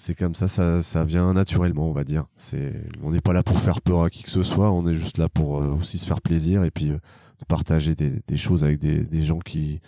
[0.00, 2.26] c'est comme ça, ça, ça vient naturellement, on va dire.
[2.36, 2.72] C'est,
[3.02, 5.18] on n'est pas là pour faire peur à qui que ce soit, on est juste
[5.18, 6.98] là pour euh, aussi se faire plaisir et puis euh,
[7.40, 9.80] de partager des, des choses avec des, des gens qui,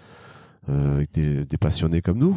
[0.68, 2.36] euh, avec des, des passionnés comme nous.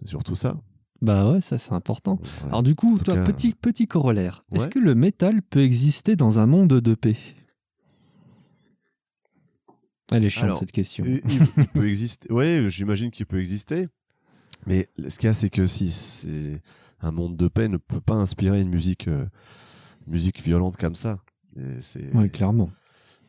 [0.00, 0.56] C'est surtout ça.
[1.00, 2.18] Bah ouais, ça c'est important.
[2.40, 2.48] Voilà.
[2.48, 6.40] Alors du coup, toi, cas, petit, petit corollaire, est-ce que le métal peut exister dans
[6.40, 7.16] un monde de paix?
[10.12, 11.04] Elle est chiante Alors, cette question.
[11.06, 11.20] il,
[11.74, 12.32] peut exister.
[12.32, 13.88] Ouais, j'imagine qu'il peut exister.
[14.66, 16.60] Mais ce qu'il y a, c'est que si c'est
[17.00, 19.26] un monde de paix ne peut pas inspirer une musique, euh,
[20.06, 21.18] une musique violente comme ça.
[22.14, 22.70] Ouais, clairement.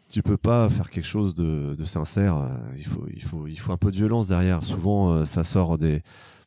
[0.09, 2.37] tu peux pas faire quelque chose de, de sincère.
[2.37, 4.63] euh, Il faut, il faut, il faut un peu de violence derrière.
[4.63, 6.01] Souvent, euh, ça sort des,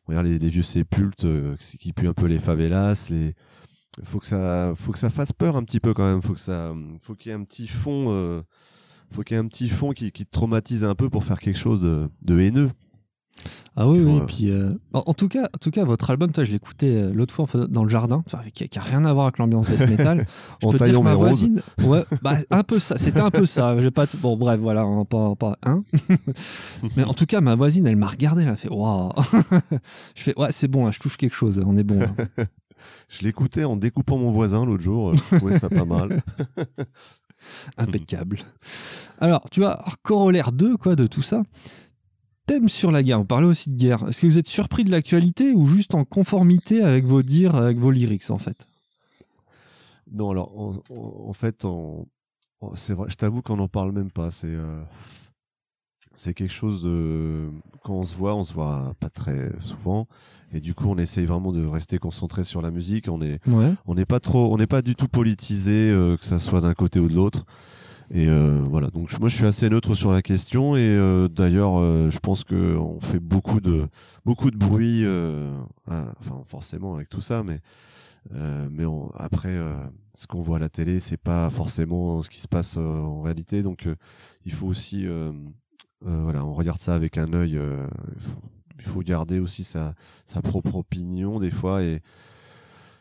[0.05, 3.07] regarde les, les vieux sépultes euh, qui puent un peu les favelas.
[3.09, 3.35] Les,
[4.03, 6.21] faut que ça, faut que ça fasse peur un petit peu quand même.
[6.21, 8.43] Faut que ça, faut qu'il y ait un petit fond,
[9.11, 11.39] faut qu'il y ait un petit fond qui, qui te traumatise un peu pour faire
[11.39, 12.69] quelque chose de, de haineux.
[13.75, 14.17] Ah oui, oui.
[14.19, 16.95] euh, Puis, euh, en, en tout cas, en tout cas, votre album, toi, je l'écoutais
[16.95, 19.87] euh, l'autre fois dans le jardin, qui, qui a rien à voir avec l'ambiance death
[19.87, 20.25] metal.
[20.61, 22.97] Je En peux te dire que ma voisine, ouais, bah, un peu ça.
[22.97, 23.79] C'était un peu ça.
[23.79, 25.83] J'ai pas, t- bon, bref, voilà, hein, pas, pas un.
[26.97, 29.11] Mais en tout cas, ma voisine, elle m'a regardé, elle a fait, waouh.
[30.15, 31.61] je fais, ouais, c'est bon, là, je touche quelque chose.
[31.63, 31.99] On est bon.
[31.99, 32.09] là.
[33.09, 35.13] Je l'écoutais en découpant mon voisin l'autre jour.
[35.15, 36.23] Je trouvais ça pas mal.
[37.77, 38.39] Impeccable.
[39.19, 41.41] Alors, tu vois, corollaire 2, quoi, de tout ça.
[42.45, 43.19] Thème sur la guerre.
[43.19, 44.07] Vous parlez aussi de guerre.
[44.07, 47.77] Est-ce que vous êtes surpris de l'actualité ou juste en conformité avec vos dires, avec
[47.77, 48.65] vos lyrics, en fait?
[50.11, 50.57] Non, alors
[51.27, 52.05] en, fait, on-
[52.61, 53.09] on- c'est vrai.
[53.09, 54.31] Je t'avoue qu'on n'en parle même pas.
[54.31, 54.81] C'est euh,
[56.15, 57.49] c'est quelque chose de
[57.83, 60.07] quand on se voit, on se voit pas très souvent,
[60.53, 63.07] et du coup, on essaye vraiment de rester concentré sur la musique.
[63.09, 63.73] On est Ouais.
[63.85, 66.73] on n'est pas trop, on n'est pas du tout politisé, euh, que ça soit d'un
[66.73, 67.45] côté ou de l'autre.
[68.09, 71.73] Et euh, voilà, donc moi je suis assez neutre sur la question et euh, d'ailleurs
[72.09, 73.87] je pense que on fait beaucoup de
[74.23, 75.03] beaucoup de bruit,
[75.85, 77.59] enfin forcément avec tout ça, mais
[78.69, 79.57] mais on- après
[80.13, 83.61] ce qu'on voit à la télé c'est pas forcément ce qui se passe en réalité,
[83.61, 83.89] donc
[84.45, 85.33] il faut aussi euh,
[86.05, 87.57] voilà, on regarde ça avec un œil.
[87.57, 87.87] euh,
[88.79, 89.93] il faut- garder aussi sa
[90.25, 92.01] sa propre opinion des fois et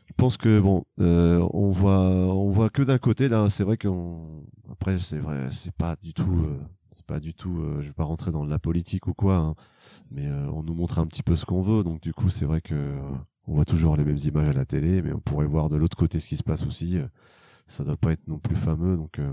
[0.08, 3.48] je pense que bon, euh, on voit, on voit que d'un côté là.
[3.50, 6.58] C'est vrai qu'on, après c'est vrai, c'est pas du tout, euh,
[6.92, 7.58] c'est pas du tout.
[7.60, 9.54] euh, je vais pas rentrer dans la politique ou quoi, hein,
[10.10, 11.82] mais euh, on nous montre un petit peu ce qu'on veut.
[11.84, 12.94] Donc du coup, c'est vrai que
[13.48, 15.96] on voit toujours les mêmes images à la télé, mais on pourrait voir de l'autre
[15.96, 16.98] côté ce qui se passe aussi.
[16.98, 17.06] euh,
[17.68, 19.18] ça doit pas être non plus fameux, donc.
[19.18, 19.32] euh,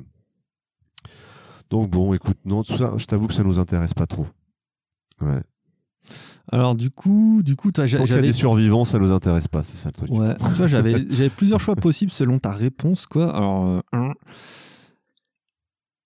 [1.69, 4.27] donc bon, écoute, non, tout ça, je t'avoue que ça nous intéresse pas trop.
[5.21, 5.41] Ouais.
[6.51, 8.27] Alors, du coup, du coup, toi, j'a- Tant qu'il y a j'avais.
[8.27, 10.11] des survivants, ça nous intéresse pas, c'est ça le truc.
[10.11, 13.33] Ouais, tu vois, j'avais, j'avais plusieurs choix possibles selon ta réponse, quoi.
[13.35, 14.11] Alors, euh, un,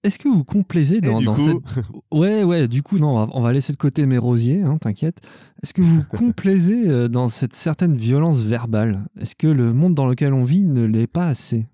[0.03, 1.85] est-ce que vous complaisez dans, du dans coup- cette...
[2.11, 4.77] Ouais, ouais, du coup, non, on va, on va laisser de côté mes rosiers, hein,
[4.79, 5.17] t'inquiète.
[5.63, 9.05] Est-ce que vous complaisez euh, dans cette certaine violence verbale?
[9.19, 11.67] Est-ce que le monde dans lequel on vit ne l'est pas assez?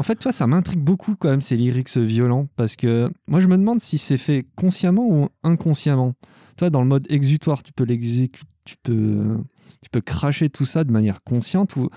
[0.00, 3.46] En fait, toi, ça m'intrigue beaucoup quand même, ces lyrics violents, parce que moi, je
[3.46, 6.14] me demande si c'est fait consciemment ou inconsciemment.
[6.56, 9.36] Toi, dans le mode exutoire, tu peux l'exécuter, tu peux,
[9.82, 11.90] tu peux cracher tout ça de manière consciente ou,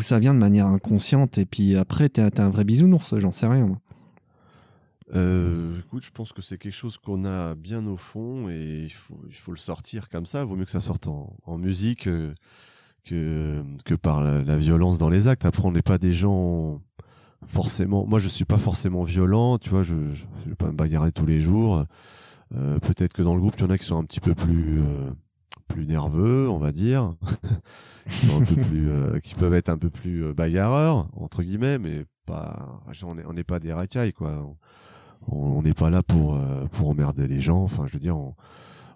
[0.00, 3.80] ça vient de manière inconsciente et puis après, t'es un vrai bisounours, j'en sais rien.
[5.14, 8.92] Euh, écoute, je pense que c'est quelque chose qu'on a bien au fond et il
[8.92, 10.44] faut, le sortir comme ça.
[10.44, 12.34] Vaut mieux que ça sorte en, en musique euh,
[13.02, 15.46] que, que par la, la violence dans les actes.
[15.46, 16.82] Après, on n'est pas des gens
[17.46, 18.06] forcément.
[18.06, 19.82] Moi, je suis pas forcément violent, tu vois.
[19.82, 21.84] Je, je, je vais pas me bagarrer tous les jours.
[22.54, 24.34] Euh, Peut-être que dans le groupe, il y en a qui sont un petit peu
[24.34, 25.10] plus euh,
[25.68, 27.14] plus nerveux, on va dire,
[28.10, 31.42] qui sont un peu plus, euh, qui peuvent être un peu plus euh, bagarreurs entre
[31.42, 32.80] guillemets, mais pas.
[33.04, 34.46] On n'est on pas des racailles, quoi
[35.28, 38.34] on n'est pas là pour euh, pour emmerder les gens enfin je veux dire on,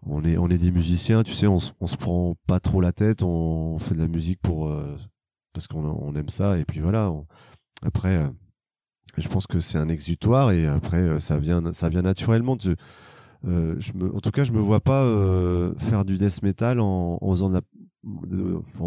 [0.07, 2.93] on est on est des musiciens tu sais on, on se prend pas trop la
[2.93, 4.97] tête on, fait de la musique pour euh,
[5.53, 7.27] parce qu'on on aime ça et puis voilà on-
[7.83, 8.29] après euh,
[9.17, 12.57] je pense que c'est un exutoire et après euh, ça vient ça vient naturellement
[13.47, 13.79] euh,
[14.15, 15.05] en tout cas je me vois pas
[15.79, 17.19] faire du death metal en,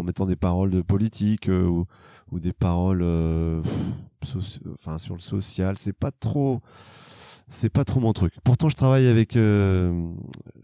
[0.02, 1.86] mettant des paroles de politique ou,
[2.32, 3.02] des paroles
[4.74, 6.60] enfin sur le social c'est pas trop
[7.46, 8.32] c'est pas trop mon truc.
[8.42, 9.92] Pourtant, je travaille avec, je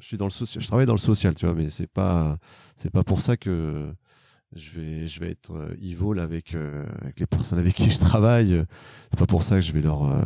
[0.00, 2.38] suis dans le social, je travaille dans le social, tu vois, mais c'est pas,
[2.74, 3.92] c'est pas pour ça que
[4.54, 7.98] je vais, je vais être euh, evil avec, euh, avec les personnes avec qui je
[7.98, 8.64] travaille.
[9.10, 10.22] C'est pas pour ça que je vais leur, euh,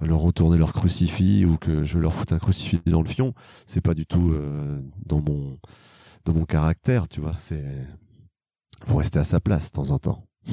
[0.00, 3.34] leur retourner leur crucifix ou que je vais leur foutre un crucifix dans le fion.
[3.66, 5.58] C'est pas du tout euh, dans mon,
[6.24, 7.36] dans mon caractère, tu vois.
[7.38, 7.64] C'est,
[8.86, 10.26] faut rester à sa place de temps en temps.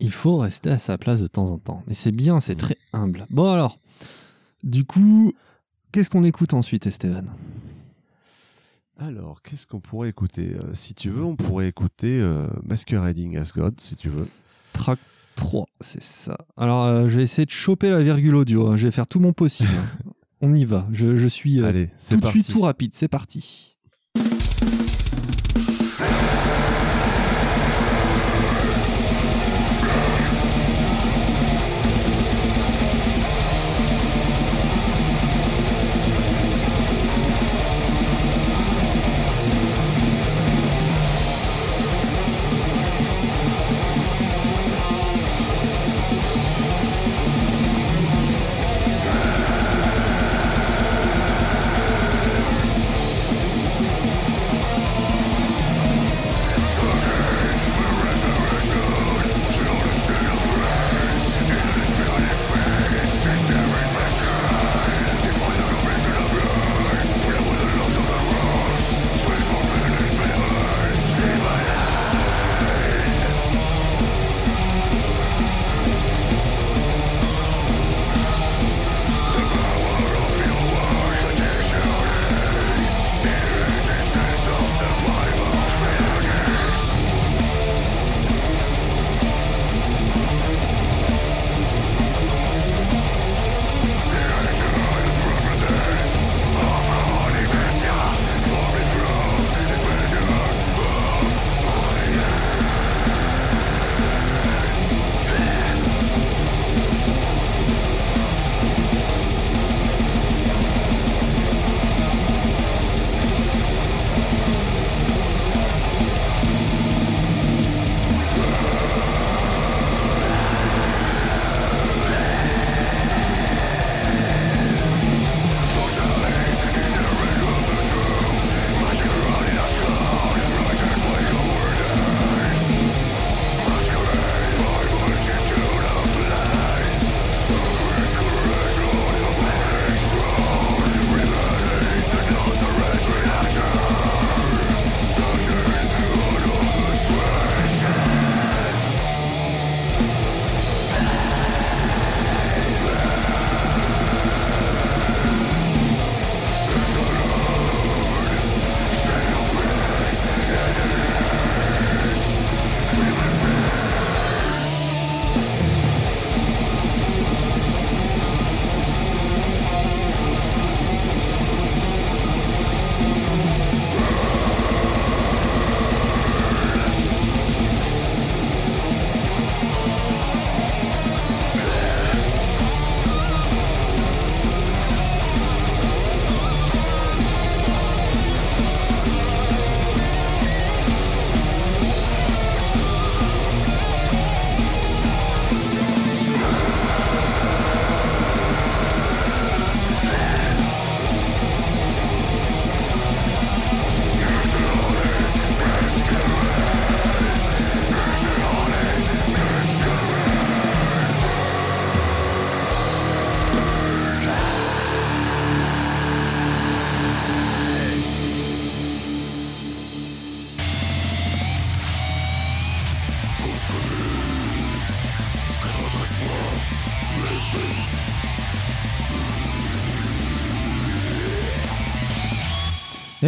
[0.00, 1.82] Il faut rester à sa place de temps en temps.
[1.88, 3.26] Mais c'est bien, c'est très humble.
[3.30, 3.80] Bon alors,
[4.62, 5.32] du coup,
[5.90, 7.24] qu'est-ce qu'on écoute ensuite, Esteban?
[8.98, 13.52] Alors, qu'est-ce qu'on pourrait écouter Euh, Si tu veux, on pourrait écouter euh, Masquerading as
[13.54, 14.26] God, si tu veux.
[14.72, 14.98] Track
[15.36, 16.36] 3, c'est ça.
[16.56, 18.66] Alors, euh, je vais essayer de choper la virgule audio.
[18.68, 18.76] hein.
[18.76, 19.70] Je vais faire tout mon possible.
[19.72, 20.10] hein.
[20.40, 20.86] On y va.
[20.92, 22.42] Je, je suis euh, Allez, c'est tout de parti.
[22.42, 22.90] suite tout rapide.
[22.94, 23.76] C'est parti.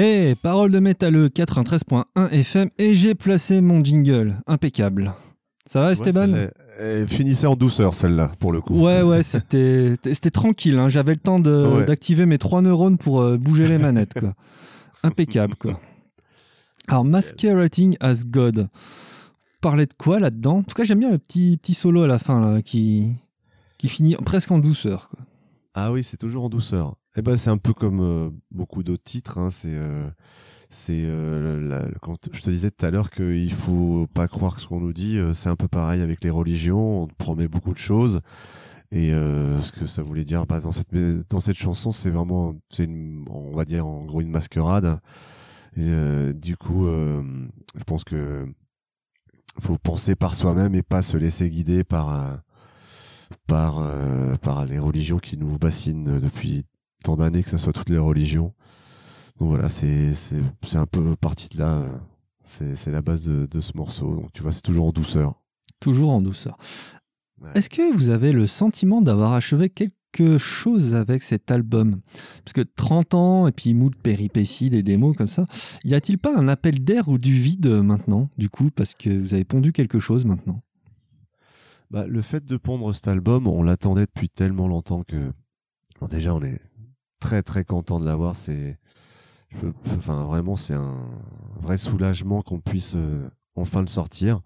[0.02, 4.40] Hey, parole de métalleux 93.1 FM et j'ai placé mon jingle.
[4.46, 5.12] Impeccable.
[5.66, 8.80] Ça va Esteban ouais, Elle finissait en douceur celle-là pour le coup.
[8.80, 10.78] Ouais ouais c'était c'était tranquille.
[10.78, 10.88] Hein.
[10.88, 14.32] J'avais le temps d'activer mes trois neurones pour euh, bouger les manettes quoi.
[15.02, 15.78] Impeccable quoi.
[16.88, 18.70] Alors Masquerading as God.
[19.60, 20.60] Parler de quoi là-dedans?
[20.60, 23.16] En tout cas j'aime bien le petit petit solo à la fin là, qui
[23.76, 25.10] qui finit presque en douceur.
[25.10, 25.26] Quoi.
[25.74, 26.96] Ah oui c'est toujours en douceur.
[27.20, 29.36] Eh ben, c'est un peu comme euh, beaucoup d'autres titres.
[29.36, 30.08] Hein, c'est euh,
[30.70, 31.86] c'est euh,
[32.32, 35.20] je te disais tout à l'heure qu'il faut pas croire ce qu'on nous dit.
[35.34, 37.02] c'est un peu pareil avec les religions.
[37.02, 38.22] On promet beaucoup de choses.
[38.90, 40.94] Et ce que ça voulait dire bah, dans cette
[41.28, 42.88] dans cette chanson, c'est vraiment c'est
[43.28, 44.98] on va dire en gros une masquerade.
[45.76, 48.46] Du coup, je pense que
[49.60, 52.40] faut penser par soi-même et pas se laisser guider par
[53.46, 53.86] par
[54.40, 56.64] par les religions qui nous bassinent depuis
[57.02, 58.54] tant d'années que ça soit toutes les religions.
[59.38, 60.12] Donc voilà, c'est
[60.74, 61.84] un peu parti de là.
[62.44, 64.16] C'est la base de, de, ce morceau.
[64.16, 65.40] Donc tu vois, c'est toujours en douceur.
[65.80, 66.58] Toujours en douceur.
[67.54, 72.00] Est-ce que vous avez le sentiment d'avoir achevé quelque chose avec cet album?
[72.44, 75.46] Parce que 30 ans et puis moult péripéties, des démos comme ça,
[75.84, 79.32] y a-t-il pas un appel d'air ou du vide maintenant, du coup, parce que vous
[79.32, 80.60] avez pondu quelque chose maintenant?
[81.90, 85.32] Bah, Le fait de pondre cet album, on l'attendait depuis tellement longtemps que
[86.08, 86.60] déjà on est
[87.20, 88.34] très très content de l'avoir.
[88.34, 88.78] C'est,
[89.84, 90.96] vraiment, c'est un
[91.60, 94.40] vrai soulagement qu'on puisse euh, enfin le sortir.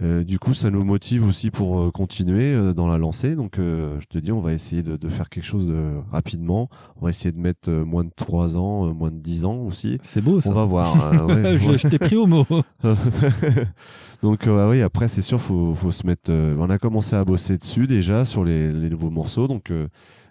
[0.00, 3.34] Euh, du coup, ça nous motive aussi pour euh, continuer dans la lancée.
[3.34, 5.72] Donc, je te dis, on va essayer de, faire quelque chose
[6.10, 6.68] rapidement.
[6.96, 9.98] On va essayer de mettre moins de 3 ans, moins de 10 ans aussi.
[10.02, 10.50] C'est beau ça.
[10.50, 11.28] On va voir.
[11.28, 12.46] je, t'ai pris au mot.
[14.22, 16.32] Donc, oui, après, c'est sûr, faut, faut se mettre.
[16.32, 19.48] on a commencé à bosser dessus déjà sur les, les nouveaux morceaux.
[19.48, 19.72] Donc,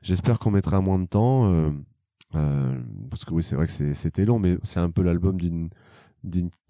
[0.08, 1.52] J'espère qu'on mettra moins de temps.
[1.52, 1.70] Euh,
[2.36, 5.70] euh, parce que oui, c'est vrai que c'était long, mais c'est un peu l'album d'une,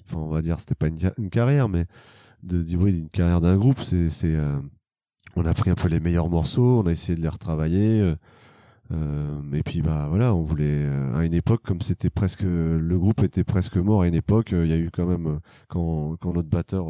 [0.05, 1.85] enfin, on va dire, c'était pas une, carrière, mais
[2.47, 3.81] de, oui, d'une carrière d'un groupe.
[3.81, 4.59] C'est, euh,
[5.35, 8.15] on a pris un peu les meilleurs morceaux, on a essayé de les retravailler.
[8.91, 13.21] Euh, et puis bah voilà, on voulait à une époque comme c'était presque le groupe
[13.21, 16.47] était presque mort à une époque, il y a eu quand même quand quand notre
[16.47, 16.87] batteur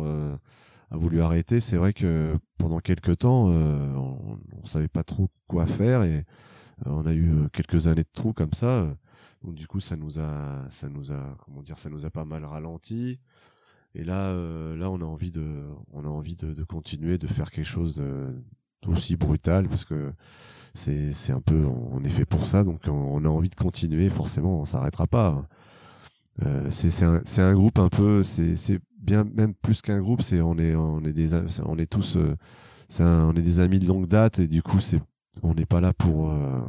[0.92, 5.30] a voulu arrêter, c'est vrai que pendant quelques temps, euh, on, on, savait pas trop
[5.48, 6.26] quoi faire et
[6.86, 8.88] euh, on a eu euh, quelques années de trous comme ça.
[9.44, 12.26] Donc du coup, ça nous a, ça nous a, comment dire, ça nous a pas
[12.26, 13.20] mal ralenti.
[13.98, 14.32] Et là,
[14.76, 15.44] là, on a envie de,
[15.92, 18.02] on a envie de, de continuer, de faire quelque chose
[18.84, 20.14] d'aussi brutal parce que
[20.78, 24.10] c'est, c'est un peu, on est fait pour ça, donc on, a envie de continuer.
[24.10, 25.48] Forcément, on s'arrêtera pas.
[26.46, 30.00] Euh, c'est, c'est un, c'est un groupe un peu, c'est, c'est bien même plus qu'un
[30.00, 31.34] groupe, c'est on est on est des
[31.66, 32.36] on est tous euh,
[33.00, 35.02] on est des amis de longue date et du coup c'est
[35.42, 36.62] on n'est pas là pour euh,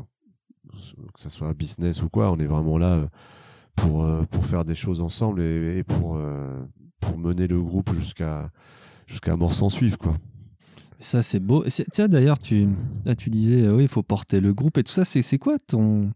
[1.12, 3.06] que ça soit un business ou quoi, on est vraiment là euh,
[3.76, 6.18] pour pour faire des choses ensemble et, pour
[7.00, 8.50] pour mener le groupe jusqu'à
[9.06, 10.16] jusqu'à mort sans suivre quoi.
[11.00, 11.64] Ça c'est beau.
[11.92, 12.68] Tiens d'ailleurs tu
[13.16, 16.10] tu disais oui il faut porter le groupe et tout ça c'est quoi ton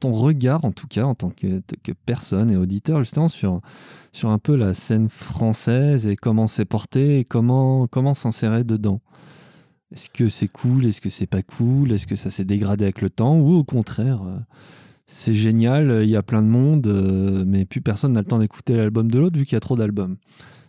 [0.00, 1.62] ton, regard, en tout cas, en tant que,
[2.06, 3.60] personne et auditeur, justement, sur,
[4.12, 9.00] sur un peu la scène française et comment c'est porté et comment, comment s'insérer dedans?
[9.92, 10.86] Est-ce que c'est cool?
[10.86, 11.92] Est-ce que c'est pas cool?
[11.92, 13.38] Est-ce que ça s'est dégradé avec le temps?
[13.38, 14.38] Ou au contraire, euh,
[15.12, 18.38] c'est génial, il y a plein de monde, euh, mais plus personne n'a le temps
[18.38, 20.16] d'écouter l'album de l'autre vu qu'il y a trop d'albums.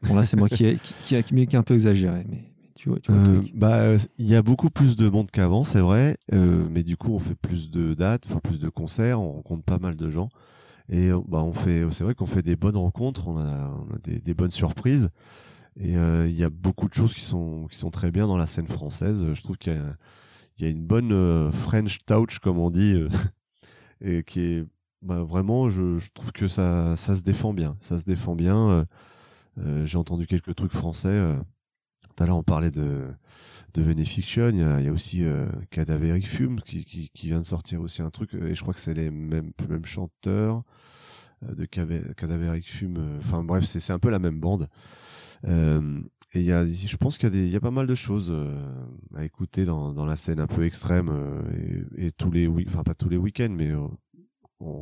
[0.03, 2.51] Bon, là, c'est moi qui ai, qui, qui, qui, un peu exagéré, mais
[2.87, 6.97] euh, bah, il y a beaucoup plus de monde qu'avant, c'est vrai, euh, mais du
[6.97, 10.29] coup, on fait plus de dates, plus de concerts, on rencontre pas mal de gens,
[10.89, 13.71] et euh, bah, on fait, c'est vrai qu'on fait des bonnes rencontres, on a,
[14.03, 15.09] des, bonnes surprises,
[15.79, 18.47] et il y a beaucoup de choses qui sont qui sont très bien dans la
[18.47, 19.25] scène française.
[19.33, 19.73] Je trouve qu'il
[20.59, 22.99] y a, une bonne French touch, comme on dit,
[24.01, 24.65] et qui est
[25.01, 28.85] bah, vraiment, je, je, trouve que ça ça se défend bien, ça se défend bien.
[29.83, 31.35] J'ai entendu quelques trucs français
[32.15, 33.07] tout à l'heure, on parlait de,
[33.73, 34.49] de Venefiction.
[34.49, 37.45] Il y a, il y a aussi euh, Cadaveric Fume qui, qui, qui, vient de
[37.45, 38.33] sortir aussi un truc.
[38.33, 40.63] Et je crois que c'est les mêmes, les mêmes chanteurs
[41.47, 42.97] euh, de Cadaveric Fume.
[42.97, 44.67] Euh, enfin bref, c'est un peu la même bande.
[45.47, 46.01] Euh,
[46.33, 48.55] et il y a, je pense qu'il y y a pas mal de choses euh,
[49.15, 51.11] à écouter dans, dans la scène un peu extrême
[51.97, 53.71] et, et, tous les, enfin pas tous les week-ends, mais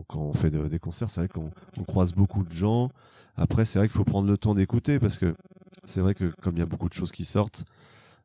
[0.08, 2.90] quand on fait des concerts, c'est vrai qu'on on croise beaucoup de gens.
[3.36, 5.36] Après, c'est vrai qu'il faut prendre le temps d'écouter parce que
[5.86, 7.66] c'est vrai que comme il y a beaucoup de choses qui sortent,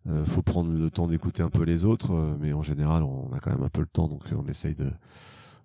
[0.08, 3.32] euh, faut prendre le temps d'écouter un peu les autres, euh, mais en général, on
[3.32, 4.90] a quand même un peu le temps, donc on essaye de,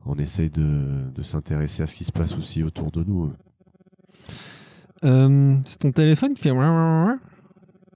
[0.05, 3.33] on essaye de, de s'intéresser à ce qui se passe aussi autour de nous.
[5.03, 6.51] Euh, c'est ton téléphone qui fait.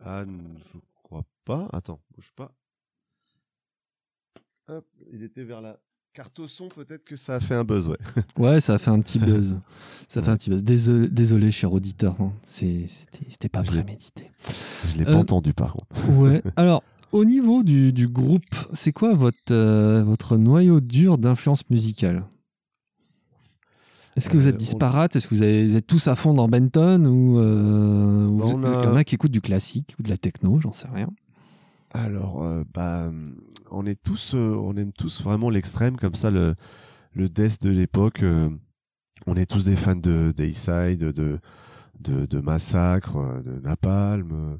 [0.06, 1.68] Ah, je crois pas.
[1.72, 2.52] Attends, bouge pas.
[4.68, 5.78] Hop, il était vers la
[6.14, 7.98] Carte au son, peut-être que ça a fait un buzz, ouais.
[8.38, 9.60] Ouais, ça a fait un petit buzz.
[10.08, 10.62] Ça fait un petit buzz.
[10.64, 12.32] Désolé, désolé cher auditeur, hein.
[12.44, 14.30] C'était pas Je prémédité.
[14.90, 15.88] Je l'ai Euh, pas entendu par contre.
[16.10, 16.44] Ouais.
[16.56, 16.84] Alors,
[17.14, 18.44] au niveau du, du groupe,
[18.74, 22.24] c'est quoi votre, euh, votre noyau dur d'influence musicale?
[24.16, 26.16] Est-ce que vous Euh, êtes on- disparates Est-ce que vous, avez- vous êtes tous à
[26.16, 29.96] fond dans Benton Ou euh, Bah, a- il y en a qui écoutent du classique
[30.00, 31.10] ou de la techno, j'en sais rien.
[31.92, 33.12] Alors, euh, bah,
[33.72, 36.56] on est tous, euh, on aime tous vraiment l'extrême comme ça, le,
[37.14, 38.24] le death de l'époque.
[38.24, 38.50] euh,
[39.28, 41.40] on est tous des fans de Dayside, de,
[42.00, 44.58] de, de Massacre, euh, de Napalm, euh,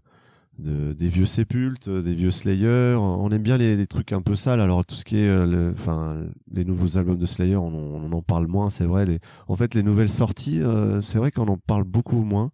[0.64, 2.96] de, des vieux Sépultes, euh, des vieux Slayer.
[2.98, 4.62] On aime bien les, les trucs un peu sales.
[4.62, 6.16] Alors tout ce qui est, euh, le- enfin,
[6.52, 9.06] les nouveaux albums de Slayer, on, en- on en parle moins, c'est vrai.
[9.06, 12.50] Les, en fait, les nouvelles sorties, euh, c'est vrai qu'on en parle beaucoup moins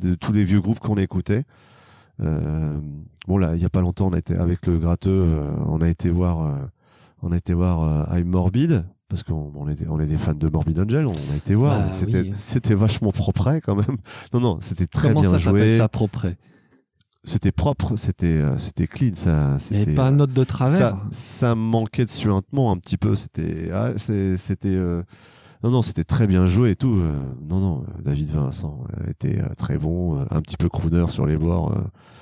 [0.00, 1.44] de tous les vieux groupes qu'on écoutait.
[2.20, 2.78] Euh,
[3.26, 5.26] bon là, il y a pas longtemps, on a été avec le gratteux,
[5.66, 6.58] on a été voir,
[7.22, 10.34] on a été voir I'm Morbid parce qu'on on est, des- on est des fans
[10.34, 11.78] de Morbid Angel, on a été voir.
[11.78, 12.34] Bah, c'était, oui.
[12.36, 13.96] c'était vachement propre quand même.
[14.34, 15.78] Non non, c'était très Comment bien ça s'appelle joué.
[15.78, 16.26] ça propre?
[17.24, 19.58] C'était propre, c'était, euh, c'était clean, ça.
[19.58, 23.16] C'était pas euh, un note de travers ça, ça manquait de suintement un petit peu.
[23.16, 25.02] C'était, ah, c'était, euh,
[25.62, 26.94] non, non, c'était très bien joué et tout.
[26.94, 27.12] euh,
[27.50, 31.74] non, non, David Vincent était très bon, un petit peu crooner sur les bords.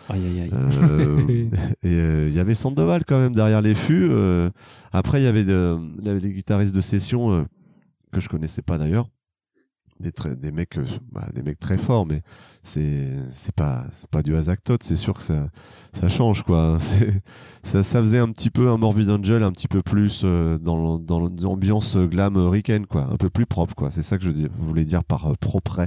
[0.09, 0.51] Aïe, aïe, aïe.
[0.53, 1.49] euh,
[1.83, 4.09] et euh, il y avait Sandoval quand même derrière les fûts.
[4.11, 4.51] euh,
[4.93, 7.45] après, il y avait les guitaristes de session euh,
[8.13, 9.09] que je connaissais pas d'ailleurs.
[9.99, 12.23] Des, des mecs, euh, bah, des mecs très forts, mais
[12.63, 14.77] c'est c'est pas c'est pas du Azaktot.
[14.83, 15.49] C'est sûr que ça
[15.95, 16.79] ça change quoi.
[16.81, 17.23] C'est
[17.63, 20.99] ça ça faisait un petit peu un Morbid Angel, un petit peu plus euh, dans
[20.99, 23.91] dans l'ambiance glam ricaine quoi, un peu plus propre quoi.
[23.91, 25.87] C'est ça que je voulais dire par euh, propre.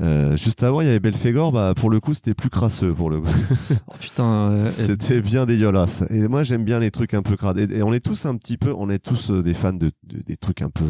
[0.00, 1.52] Euh, juste avant, il y avait Belphégor.
[1.52, 2.92] Bah, pour le coup, c'était plus crasseux.
[2.92, 3.28] Pour le coup,
[3.86, 6.02] Oh putain, euh, c'était bien dégueulasse.
[6.10, 7.58] Et moi, j'aime bien les trucs un peu crades.
[7.58, 9.92] Et, et on est tous un petit peu, on est tous euh, des fans de,
[10.04, 10.84] de- des trucs un peu,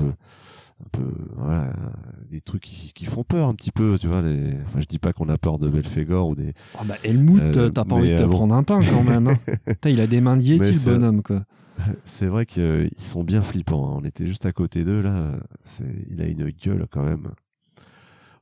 [0.85, 1.05] un peu,
[1.37, 1.73] voilà,
[2.31, 3.97] des trucs qui, qui font peur un petit peu.
[3.99, 4.55] Tu vois, les...
[4.67, 6.53] enfin, je dis pas qu'on a peur de Belphégor ou des.
[6.81, 8.33] oh bah, Helmut, Euh, t'as pas envie de te euh, bon.
[8.33, 9.29] prendre un pain quand même.
[9.29, 9.37] hein.
[9.67, 11.43] Putain, il a des mains Mais le bonhomme, quoi.
[12.05, 13.89] C'est vrai qu'ils sont bien flippants.
[13.95, 13.99] hein.
[14.03, 15.33] On était juste à côté d'eux là.
[15.65, 17.31] C'est, il a une gueule quand même.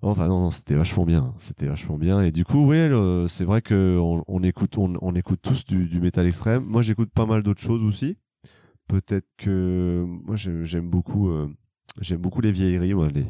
[0.02, 1.34] Enfin non, non c'était vachement bien.
[1.38, 2.20] C'était vachement bien.
[2.22, 5.64] Et du coup, ouais, le- c'est vrai que on, on écoute, on, on écoute tous
[5.66, 6.64] du, du métal extrême.
[6.64, 8.16] Moi, j'écoute pas mal d'autres choses aussi.
[8.88, 11.48] Peut-être que moi, j'aime, j'aime beaucoup, euh,
[12.00, 13.26] j'aime beaucoup les vieilleries, moi, les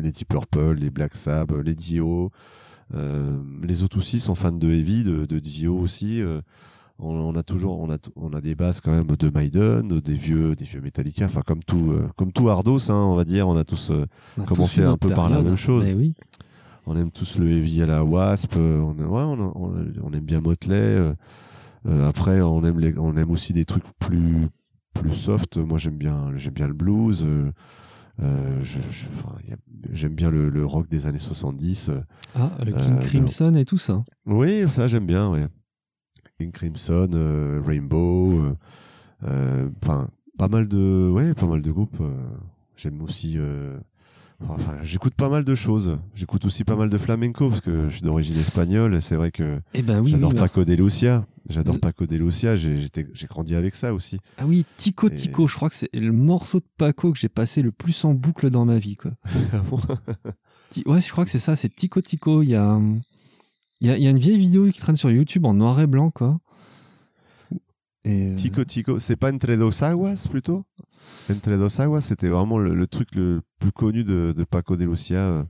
[0.00, 2.30] les Deep Purple, les Black Sabbath, les Dio.
[2.94, 6.20] Euh, les autres aussi sont fans de heavy, de, de Dio aussi.
[6.22, 6.40] euh,
[7.00, 10.14] on, on a toujours, on a, on a des bases quand même de Maiden, des
[10.14, 11.24] vieux, des vieux Metallica.
[11.26, 14.42] Enfin, comme tout, euh, comme tout Hardos, hein, on va dire, on a tous, On
[14.42, 15.88] a commencer tous une un peu par la même chose.
[15.88, 16.14] Oui.
[16.86, 18.56] on aime tous le heavy à la Wasp.
[18.56, 21.12] on, ouais, on, on, aime bien Motley.
[22.06, 24.48] après, on aime les, on aime aussi des trucs plus,
[24.94, 25.56] plus soft.
[25.58, 27.26] Moi, j'aime bien, j'aime bien le blues.
[28.20, 29.56] Euh, euh, je- je- enfin, y a-
[29.92, 31.88] j'aime bien le, le rock des années 70.
[31.90, 32.00] euh.
[32.34, 34.02] Ah, le King Euh, Crimson et tout ça.
[34.26, 35.46] Oui, ça j'aime bien, ouais.
[36.38, 38.54] King Crimson, euh, Rainbow, euh,
[39.24, 40.08] euh, enfin
[40.38, 42.00] pas mal de, ouais, pas mal de groupes.
[42.00, 42.14] euh,
[42.76, 43.76] j'aime aussi, euh,
[44.46, 45.98] enfin j'écoute pas mal de choses.
[46.14, 48.94] J'écoute aussi pas mal de flamenco parce que je suis d'origine espagnole.
[48.94, 51.26] et C'est vrai que Eh ben oui, j'adore oui, Paco de Lucia.
[51.48, 51.80] J'adore Mm.
[51.80, 52.56] Paco de Lucia.
[52.56, 52.78] J'ai
[53.28, 54.18] grandi avec ça aussi.
[54.36, 57.28] Ah oui, Tico Et- Tico, je crois que c'est le morceau de Paco que j'ai
[57.30, 58.96] passé le plus en boucle dans ma vie.
[58.96, 59.12] Quoi.
[60.86, 62.42] Ouais, je crois que c'est ça, c'est Tico Tico.
[62.42, 62.78] Il y a,
[63.80, 65.80] il y, a, il y a une vieille vidéo qui traîne sur YouTube en noir
[65.80, 66.10] et blanc.
[66.10, 66.38] Quoi.
[68.08, 70.64] Et, euh, Tico Tico, c'est pas Entre dos Aguas plutôt?
[71.30, 74.84] Entre dos Aguas, c'était vraiment le, le truc le plus connu de, de Paco de
[74.84, 75.18] Lucia.
[75.18, 75.44] euh.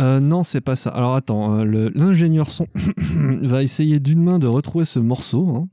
[0.00, 0.90] euh, non, c'est pas ça.
[0.90, 2.66] Alors attends, l'ingénieur son
[3.14, 5.48] va essayer d'une main de retrouver ce morceau.
[5.56, 5.68] hein.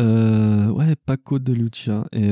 [0.00, 2.06] Euh, ouais, Paco de Lucia.
[2.12, 2.30] Et,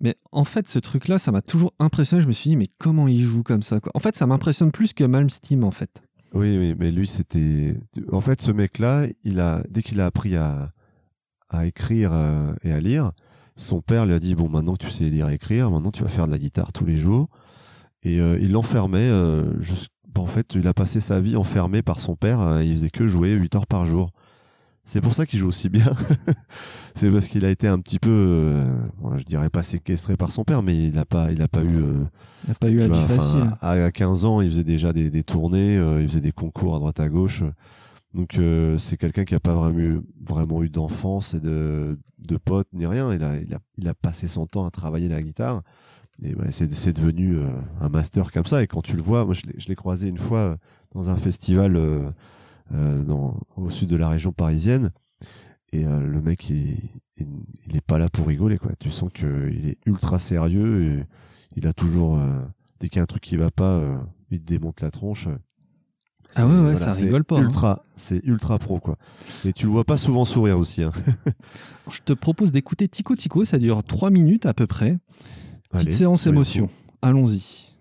[0.00, 2.22] Mais en fait, ce truc-là, ça m'a toujours impressionné.
[2.22, 3.90] Je me suis dit, mais comment il joue comme ça quoi?
[3.94, 6.02] En fait, ça m'impressionne plus que Malmsteen, en fait.
[6.34, 7.76] Oui, mais lui, c'était.
[8.10, 10.72] En fait, ce mec-là, il a dès qu'il a appris à,
[11.48, 13.12] à écrire euh, et à lire,
[13.56, 16.02] son père lui a dit bon, maintenant que tu sais lire et écrire, maintenant tu
[16.02, 17.28] vas faire de la guitare tous les jours.
[18.02, 19.08] Et euh, il l'enfermait.
[19.10, 19.44] euh,
[20.16, 22.60] En fait, il a passé sa vie enfermé par son père.
[22.62, 24.10] il faisait que jouer 8 heures par jour.
[24.84, 25.94] C'est pour ça qu'il joue aussi bien.
[26.94, 30.30] c'est parce qu'il a été un petit peu, euh, bon, je dirais pas séquestré par
[30.30, 31.76] son père, mais il n'a pas, il a pas eu.
[31.76, 32.04] euh,
[32.44, 33.50] Il n'a pas eu la vois, vie facile.
[33.62, 36.76] À, à 15 ans, il faisait déjà des, des tournées, euh, il faisait des concours
[36.76, 37.42] à droite à gauche.
[38.12, 42.36] Donc euh, c'est quelqu'un qui n'a pas vraiment eu, vraiment eu d'enfance et de, de
[42.36, 43.12] potes ni rien.
[43.14, 45.62] Il a, il, a, il a passé son temps à travailler la guitare.
[46.22, 47.38] Et ouais, c'est, c'est devenu
[47.80, 48.62] un master comme ça.
[48.62, 50.58] Et quand tu le vois, moi je l'ai, je l'ai croisé une fois
[50.94, 51.76] dans un festival
[52.70, 54.90] dans, au sud de la région parisienne.
[55.72, 56.78] et euh, le mec il,
[57.16, 57.26] il,
[57.66, 58.72] il est pas là pour rigoler quoi.
[58.78, 61.04] Tu sens que il est ultra sérieux et
[61.56, 62.40] il a toujours euh,
[62.80, 63.96] dès qu'il y a un truc qui va pas, euh,
[64.30, 65.28] il te démonte la tronche.
[66.36, 67.42] Ah ouais, ouais, ça c'est rigole pas, hein.
[67.42, 68.96] Ultra, c'est ultra pro quoi.
[69.44, 70.82] Et tu le vois pas souvent sourire aussi.
[70.82, 70.90] Hein.
[71.90, 74.98] Je te propose d'écouter Tico Tico, ça dure 3 minutes à peu près.
[75.70, 76.68] Petite Allez, séance émotion.
[77.02, 77.72] Allons-y.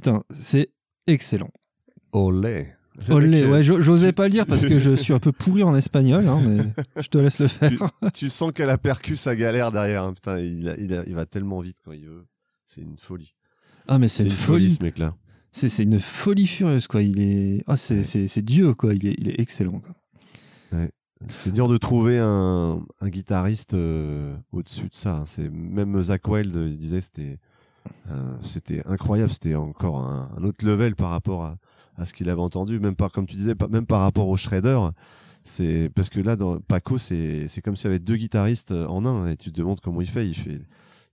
[0.00, 0.70] Putain, c'est
[1.06, 1.50] excellent.
[2.12, 2.68] Olé.
[3.08, 5.74] Olé, ouais, jo- j'osais pas le dire parce que je suis un peu pourri en
[5.74, 7.70] espagnol, hein, mais je te laisse le faire.
[8.14, 10.04] tu sens qu'elle a percu sa galère derrière.
[10.04, 10.12] hein.
[10.14, 12.26] Putain, il, a- il, a- il va tellement vite quand il veut.
[12.66, 13.34] C'est une folie.
[13.88, 14.70] Ah, mais c'est une folie.
[14.70, 15.14] ce mec-là.
[15.52, 17.02] C'est une folie furieuse, quoi.
[17.02, 18.42] Il est, ah, c'est Ouais.
[18.42, 18.94] Dieu, quoi.
[18.94, 19.80] Il est, il est excellent.
[19.80, 19.94] quoi.
[21.28, 25.16] C'est dur de trouver un, un guitariste euh, au-dessus de ça.
[25.18, 25.24] hein.
[25.26, 27.38] C'est même Zach Wild il disait c'était
[28.42, 29.32] c'était incroyable.
[29.32, 31.56] C'était encore un, un autre level par rapport à,
[31.96, 32.80] à ce qu'il avait entendu.
[32.80, 34.78] Même pas comme tu disais, même par rapport au Shredder.
[35.44, 38.86] C'est parce que là dans Paco c'est c'est comme s'il y avait deux guitaristes euh,
[38.88, 40.28] en un et tu te demandes comment il fait.
[40.28, 40.60] Il fait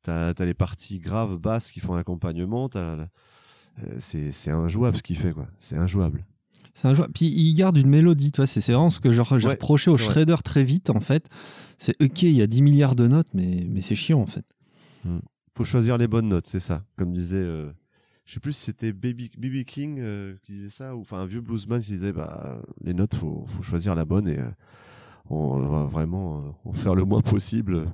[0.03, 2.69] t'as as les parties graves basses qui font l'accompagnement.
[2.75, 3.05] euh,
[3.99, 5.47] c'est c'est injouable ce qu'il fait quoi.
[5.59, 6.25] C'est injouable.
[6.73, 7.07] C'est joueur.
[7.13, 8.45] Puis il garde une mélodie, tu vois.
[8.47, 10.03] C'est c'est vraiment ce que j'ai Ouais, reproché au vrai.
[10.03, 11.27] shredder très vite, en fait.
[11.79, 14.45] C'est ok, il y a 10 milliards de notes, mais, mais c'est chiant, en fait.
[15.57, 16.83] Faut choisir les bonnes notes, c'est ça.
[16.97, 17.71] Comme disait, euh,
[18.25, 21.25] je sais plus si c'était Baby, BB King euh, qui disait ça, ou enfin un
[21.25, 24.45] vieux bluesman qui disait, bah, les notes, faut, faut choisir la bonne et euh,
[25.31, 27.87] on va vraiment en faire le moins possible.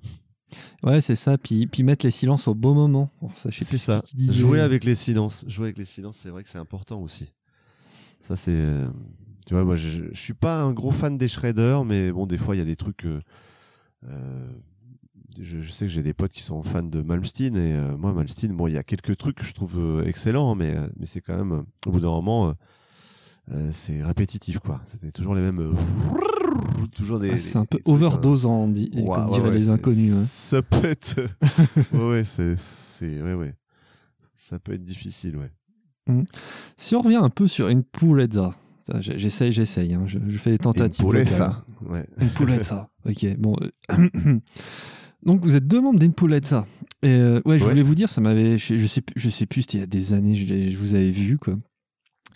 [0.83, 1.37] Ouais, c'est ça.
[1.37, 3.09] Puis, puis mettre les silences au bon moment.
[3.21, 4.01] Bon, ça, je sais plus ça.
[4.05, 4.33] qui disait.
[4.33, 5.45] Jouer avec les silences.
[5.47, 7.33] Jouer avec les silences, c'est vrai que c'est important aussi.
[8.19, 8.71] Ça, c'est.
[9.47, 12.37] tu vois, moi, je, je suis pas un gros fan des shredders, mais bon, des
[12.37, 13.05] fois, il y a des trucs.
[13.05, 14.51] euh,
[15.41, 18.13] je, je sais que j'ai des potes qui sont fans de Malmsteen, et euh, moi,
[18.13, 20.87] Malmsteen, bon, il y a quelques trucs que je trouve euh, excellents, hein, mais, euh,
[20.97, 22.53] mais c'est quand même, au bout d'un moment,
[23.71, 24.81] c'est répétitif, quoi.
[24.87, 25.75] C'était toujours les mêmes.
[26.95, 27.31] toujours des.
[27.31, 29.69] Ah, c'est un des- peu des trucs, overdosant, dit, Ouais, comme ouais, diraient ouais, les
[29.69, 30.13] inconnus.
[30.13, 30.23] hein.
[30.25, 31.19] Ça peut être.
[31.93, 33.53] ouais, c'est, c'est, ouais, ouais.
[34.37, 35.51] Ça peut être difficile, ouais.
[36.77, 38.55] Si on revient un peu sur une poulezza,
[38.99, 41.05] j'essaye, j'essaye, hein, je, je fais des tentatives.
[41.27, 41.65] Ça.
[41.85, 42.05] Ouais.
[42.19, 42.89] Une poulezza.
[43.05, 43.55] ok, bon.
[45.23, 46.65] euh, Donc vous êtes deux membres d'une poulezza.
[47.01, 47.69] Et euh, ouais, je Ouais.
[47.71, 49.83] voulais vous dire, ça m'avait, je, je sais, plus- je sais plus, c'était il y
[49.83, 51.55] a des années, je, vous avais vu quoi.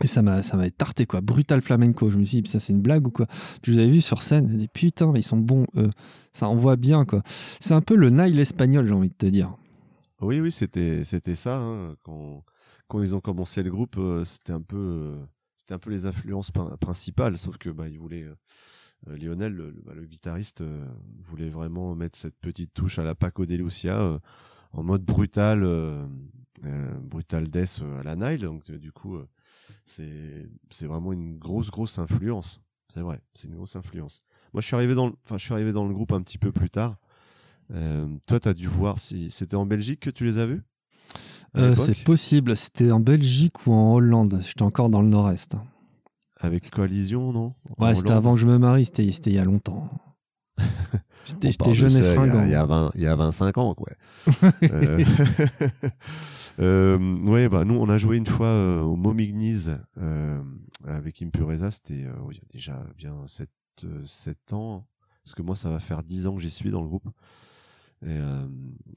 [0.04, 1.22] Et ça m'a, ça m'avait tarté quoi.
[1.22, 2.10] Brutal flamenco.
[2.12, 3.26] Je me suis dit, ça c'est une blague ou quoi?
[3.62, 4.48] Puis je vous avais vu sur scène.
[4.48, 5.66] Je me dis putain, mais ils sont bons.
[5.76, 5.90] eux.
[6.34, 7.24] Ça envoie bien quoi.
[7.60, 9.56] C'est un peu le Nile espagnol, j'ai envie de te dire.
[10.22, 11.58] Oui, oui, c'était c'était ça.
[11.60, 11.96] hein.
[12.04, 12.44] Quand,
[12.88, 15.16] quand ils ont commencé le groupe, euh, c'était un peu euh,
[15.56, 18.36] c'était un peu les influences prin- principales, sauf que bah ils voulaient euh, euh,
[19.06, 20.86] Lionel, le, le- bah, le guitariste, euh,
[21.20, 24.20] voulait vraiment mettre cette petite touche à la Paco de Lucia euh,
[24.74, 26.06] en mode brutal, euh,
[26.66, 28.42] euh, brutal death euh, à la Nile.
[28.42, 29.28] Donc euh, du coup, euh,
[29.86, 32.60] c'est c'est vraiment une grosse grosse influence.
[32.90, 34.22] C'est vrai, c'est une grosse influence.
[34.54, 36.38] Moi, je suis arrivé dans le, enfin, je suis arrivé dans le groupe un petit
[36.38, 36.98] peu plus tard.
[37.72, 40.62] Euh, toi, t'as dû voir si c'était en Belgique que tu les as vus?
[41.58, 42.56] Euh, c'est possible.
[42.56, 44.40] C'était en Belgique ou en Hollande?
[44.42, 45.56] J'étais encore dans le nord-est.
[46.40, 46.48] Hein.
[46.48, 47.54] avec Coalition, non?
[47.78, 48.86] Ouais, c'était avant que je me marie.
[48.86, 49.90] C'était il y a longtemps.
[51.26, 52.44] J'étais jeune et ça, il y a- fringant.
[52.46, 53.88] Il y, a 20, il y a 25 ans, quoi.
[54.64, 55.04] euh,
[56.60, 59.66] euh, ouais, bah, nous, on a joué une fois euh, au Momignies
[59.98, 60.42] euh,
[60.86, 61.72] avec Impureza.
[61.72, 63.50] C'était oui, il y a déjà bien 7,
[64.06, 64.86] 7 ans.
[65.24, 67.10] Parce que moi, ça va faire 10 ans que j'y suis dans le groupe.
[68.06, 68.20] Et,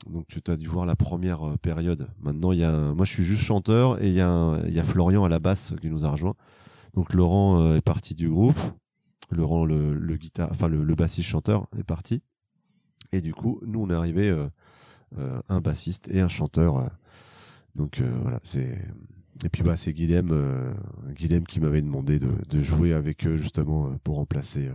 [0.08, 2.08] donc, tu as dû voir la première période.
[2.20, 4.78] Maintenant, il y a moi, je suis juste chanteur et il y, a il y
[4.78, 6.34] a Florian à la basse qui nous a rejoint.
[6.94, 8.58] Donc, Laurent euh, est parti du groupe.
[9.30, 10.18] Laurent, le,
[10.50, 12.22] enfin le, bassiste chanteur, est parti.
[13.12, 14.48] Et du coup, nous, on est arrivé euh,
[15.18, 16.90] euh, un bassiste et un chanteur.
[17.74, 18.84] donc voilà, c'est.
[19.42, 20.74] Et puis bah c'est Guilhem,
[21.14, 24.68] Guilhem qui m'avait demandé de, jouer avec eux justement pour remplacer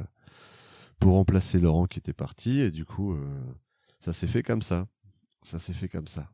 [0.98, 2.62] pour remplacer Laurent qui était parti.
[2.62, 3.16] Et du coup,
[4.00, 4.88] ça s'est fait comme ça.
[5.44, 6.32] Ça s'est fait comme ça.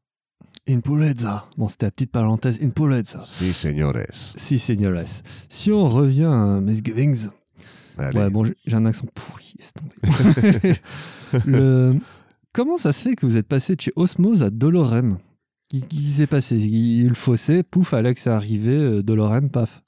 [0.70, 1.46] Impureza.
[1.58, 2.60] Bon, c'était la petite parenthèse.
[2.62, 3.22] Impureza.
[3.24, 4.06] Si, señores.
[4.12, 5.22] Si, señores.
[5.50, 7.28] Si on revient à Misgivings.
[7.98, 8.20] Allez.
[8.20, 9.56] Ouais, bon, j'ai un accent pourri.
[11.46, 11.96] Le...
[12.54, 15.18] Comment ça se fait que vous êtes passé de chez Osmose à Dolorem?
[15.70, 16.58] Qu'est-ce qui s'est passé?
[16.58, 19.82] Il y a eu le fossé, pouf, Alex est arrivé, euh, Dolorem, paf.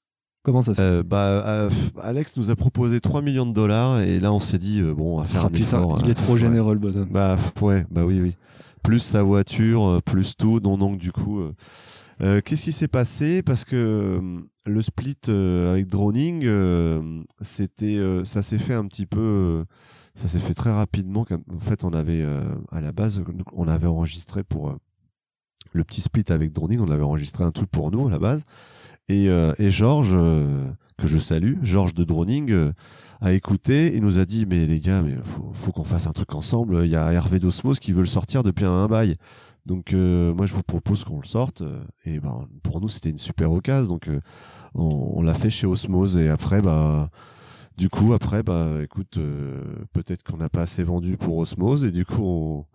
[0.43, 0.81] Comment ça se fait?
[0.81, 1.69] Euh, bah, euh,
[2.01, 5.15] Alex nous a proposé 3 millions de dollars et là on s'est dit euh, bon
[5.15, 6.39] on va faire Ah, un putain, effort, il est trop ouais.
[6.39, 7.07] généreux le bonhomme.
[7.09, 8.35] Bah ouais, bah oui, oui.
[8.83, 10.59] Plus sa voiture, euh, plus tout.
[10.59, 11.53] Donc, du coup, euh,
[12.21, 13.41] euh, qu'est-ce qui s'est passé?
[13.41, 14.21] Parce que
[14.65, 16.43] le split avec Droning,
[17.41, 19.65] ça s'est fait un petit peu,
[20.15, 21.25] ça s'est fait très rapidement.
[21.31, 22.25] En fait, on avait
[22.71, 23.23] à la base,
[23.53, 24.75] on avait enregistré pour
[25.71, 28.43] le petit split avec Droning, on avait enregistré un truc pour nous à la base.
[29.09, 29.29] Et,
[29.59, 30.17] Georges,
[30.97, 32.71] que je salue, Georges de Droning,
[33.23, 36.11] a écouté et nous a dit mais les gars, mais faut, faut qu'on fasse un
[36.11, 36.81] truc ensemble.
[36.83, 39.15] Il y a Hervé d'Osmos qui veut le sortir depuis un bail.
[39.65, 41.61] Donc euh, moi je vous propose qu'on le sorte.
[41.61, 43.87] euh, Et ben pour nous c'était une super occasion.
[43.87, 44.19] Donc euh,
[44.75, 47.09] on, on l'a fait chez Osmose et après bah
[47.77, 49.63] du coup après bah écoute euh,
[49.93, 52.65] peut-être qu'on n'a pas assez vendu pour Osmose et du coup on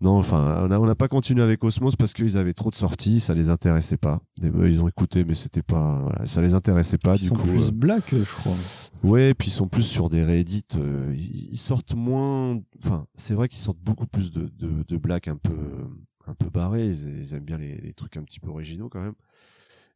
[0.00, 2.74] non, enfin, on n'a on n'a pas continué avec Osmose parce qu'ils avaient trop de
[2.74, 4.18] sorties, ça les intéressait pas.
[4.42, 7.14] Et, euh, ils ont écouté, mais c'était pas, voilà, ça les intéressait pas.
[7.14, 8.56] Ils du sont coup, plus euh, black, je crois.
[9.02, 10.64] Ouais, puis ils sont plus sur des réédits.
[10.76, 12.60] euh, ils sortent moins.
[12.78, 15.88] Enfin, c'est vrai qu'ils sortent beaucoup plus de, de, black un peu,
[16.26, 16.86] un peu barrés.
[16.86, 19.14] Ils, aiment bien les, trucs un petit peu originaux quand même.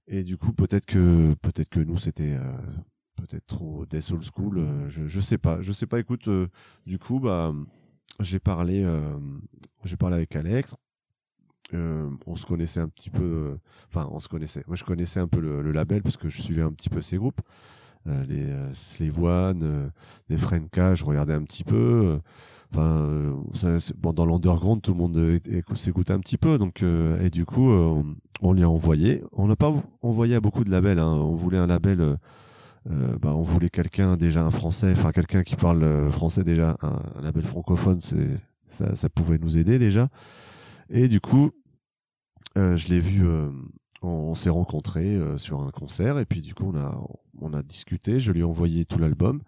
[0.08, 2.52] Et du coup, peut-être que, peut-être que nous c'était euh,
[3.16, 4.58] peut-être trop Death Old School.
[4.58, 5.60] euh, je, je sais pas.
[5.60, 6.00] Je sais pas.
[6.00, 6.28] Écoute,
[6.86, 7.54] du coup, bah,
[8.18, 8.84] j'ai parlé,
[9.84, 10.74] j'ai parlé avec Alex.
[11.72, 13.56] On se connaissait un petit peu.
[13.88, 14.64] Enfin, on se connaissait.
[14.66, 17.00] Moi, je connaissais un peu le, le label parce que je suivais un petit peu
[17.02, 17.40] ces groupes
[18.28, 19.18] les euh, Slave
[19.62, 19.88] euh,
[20.28, 21.76] les Frenka, je regardais un petit peu.
[21.76, 22.18] euh,
[22.72, 26.36] Enfin, euh, ça, bon, dans l'underground, tout le monde euh, éc- éc- s'écoute un petit
[26.36, 26.58] peu.
[26.58, 28.02] Donc, euh, et du coup, euh,
[28.42, 29.22] on, lui a envoyé.
[29.32, 30.98] On n'a pas envoyé à beaucoup de labels.
[30.98, 31.12] hein.
[31.12, 32.00] On voulait un label.
[32.00, 32.16] euh,
[32.90, 36.76] euh, bah, on voulait quelqu'un déjà un français, enfin quelqu'un qui parle euh, français déjà,
[36.82, 38.28] un, label francophone, c'est
[38.68, 40.08] ça, ça pouvait nous aider déjà.
[40.90, 41.50] Et du coup,
[42.56, 43.50] euh, je l'ai vu, euh,
[44.02, 46.96] on, on s'est rencontrés euh, sur un concert et puis du coup on a
[47.40, 49.42] on a discuté, je lui ai envoyé tout l'album.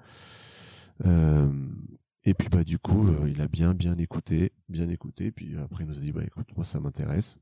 [1.06, 1.50] Euh,
[2.24, 5.30] et puis bah du coup euh, il a bien bien écouté, bien écouté.
[5.30, 7.38] Puis après il nous a dit bah écoute moi ça m'intéresse.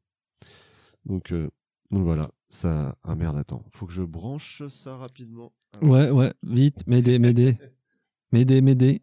[1.05, 1.51] Donc euh,
[1.91, 5.53] donc voilà ça ah merde attends faut que je branche ça rapidement.
[5.83, 7.59] Ouais, ouais, vite, m'aider, m'aider.
[8.33, 9.03] M'aider, m'aider.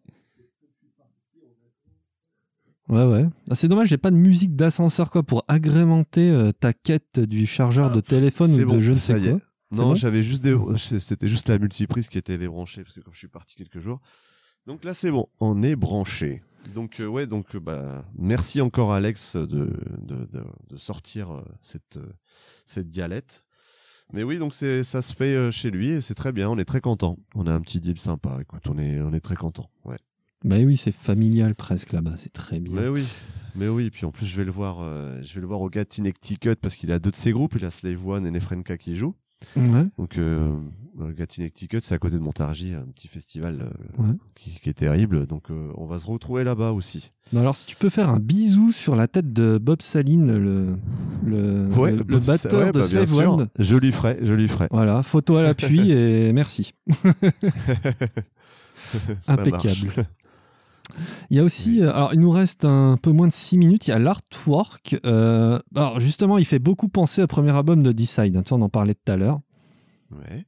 [2.88, 3.26] Ouais, ouais.
[3.48, 7.46] Ah, c'est dommage, j'ai pas de musique d'ascenseur quoi pour agrémenter euh, ta quête du
[7.46, 9.38] chargeur de téléphone ou bon, de je ne sais quoi.
[9.74, 13.14] Non, bon j'avais juste des, c'était juste la multiprise qui était débranchée parce que comme
[13.14, 14.00] je suis parti quelques jours.
[14.66, 16.42] Donc là, c'est bon, on est branché.
[16.74, 19.44] Donc euh, ouais, donc euh, bah merci encore Alex de
[19.98, 22.12] de, de, de sortir euh, cette euh,
[22.64, 23.44] cette dialette.
[24.14, 26.48] Mais oui, donc c'est ça se fait euh, chez lui et c'est très bien.
[26.48, 27.18] On est très content.
[27.34, 28.38] On a un petit deal sympa.
[28.40, 29.68] Écoute, on est on est très content.
[29.84, 29.98] Ouais.
[30.44, 32.80] Bah oui, c'est familial presque là-bas, c'est très bien.
[32.80, 33.04] Mais oui.
[33.54, 34.78] Mais oui, puis en plus je vais le voir,
[35.22, 37.64] je vais le voir au Gat Connecticut parce qu'il a deux de ses groupes, il
[37.64, 39.14] a Slave One et Nefrenka qui jouent.
[39.56, 39.86] Ouais.
[39.98, 40.56] Donc, euh,
[41.16, 41.48] Gatine
[41.82, 44.14] c'est à côté de Montargis, un petit festival euh, Ouais.
[44.36, 45.26] qui, qui est terrible.
[45.26, 47.10] Donc euh, on va se retrouver là-bas aussi.
[47.32, 50.76] Bah alors, si tu peux faire un bisou sur la tête de Bob Saline, le,
[51.26, 53.14] le, Ouais, le, le ça- batteur de bah, Slave.
[53.16, 53.48] One.
[53.58, 54.68] Je lui ferai, je lui ferai.
[54.70, 56.72] Voilà, photo à l'appui et merci.
[59.26, 60.06] Impeccable.
[61.30, 63.86] Il y a aussi, euh, alors il nous reste un peu moins de 6 minutes,
[63.86, 64.96] il y a l'artwork.
[65.06, 68.68] Euh, alors justement, il fait beaucoup penser au premier album de Decide, hein, on en
[68.68, 69.40] parlait tout à l'heure.
[70.10, 70.46] Ouais,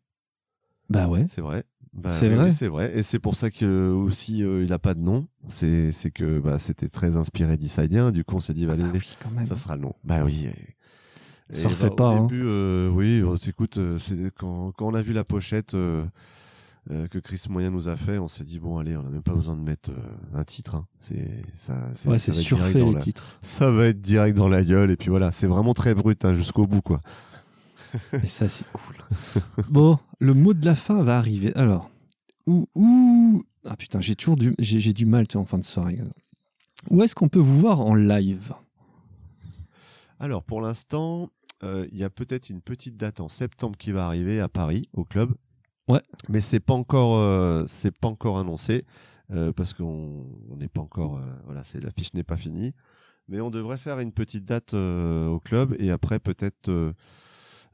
[0.90, 1.24] Bah ouais.
[1.28, 1.64] c'est vrai.
[1.92, 2.44] Bah, C'est vrai.
[2.46, 2.92] oui, c'est vrai.
[2.94, 5.26] Et c'est pour ça que aussi euh, il a pas de nom.
[5.48, 8.12] C'est que bah, c'était très inspiré d'Issaidien.
[8.12, 9.46] Du coup, on s'est dit, bah, Ah allez, oui, même.
[9.46, 9.94] ça sera le nom.
[10.04, 10.46] Bah oui.
[10.46, 12.26] et- Ça et refait bah, pas, Au hein.
[12.26, 13.78] début, euh, oui, on s'écoute.
[14.38, 16.04] quand, quand on a vu la pochette euh,
[16.90, 19.22] euh, que Chris Moyen nous a fait, on s'est dit bon, allez, on n'a même
[19.22, 19.94] pas besoin de mettre euh,
[20.34, 20.74] un titre.
[20.76, 20.86] hein.
[21.00, 21.88] C'est ça.
[21.94, 23.38] c'est- Ouais, surfait dans les la- titres.
[23.42, 24.90] Ça va être direct dans la gueule.
[24.90, 26.98] Et puis voilà, c'est vraiment très brut hein, jusqu'au bout, quoi.
[28.22, 28.96] Et ça, c'est cool.
[29.68, 31.54] bon, le mot de la fin va arriver.
[31.56, 31.90] Alors,
[32.46, 33.42] où, où...
[33.64, 36.00] Ah putain, j'ai toujours du, j'ai, du mal tu vois, en fin de soirée.
[36.90, 38.52] Où est-ce qu'on peut vous voir en live?
[40.20, 41.30] Alors pour l'instant,
[41.62, 44.88] euh, il y a peut-être une petite date en septembre qui va arriver à Paris
[44.92, 45.34] au club.
[45.88, 46.00] Ouais.
[46.28, 48.84] Mais c'est pas encore, euh, c'est pas encore annoncé
[49.32, 52.74] euh, parce qu'on on n'est pas encore, euh, voilà, c'est la fiche n'est pas finie.
[53.28, 56.70] Mais on devrait faire une petite date euh, au club et après peut-être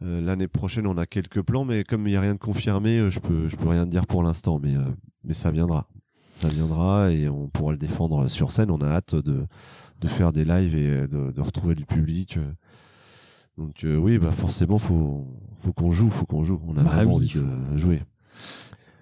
[0.00, 3.20] l'année prochaine on a quelques plans, mais comme il n'y a rien de confirmé, je
[3.20, 4.74] peux, je peux rien dire pour l'instant, mais
[5.24, 5.86] mais ça viendra,
[6.32, 8.70] ça viendra et on pourra le défendre sur scène.
[8.70, 9.46] On a hâte de
[10.00, 12.38] de faire des lives et de retrouver du public.
[13.59, 15.26] Donc euh, oui, bah forcément faut
[15.62, 16.61] faut qu'on joue, faut qu'on joue.
[16.66, 17.40] On a Bah vraiment oui, envie
[17.72, 18.03] de jouer.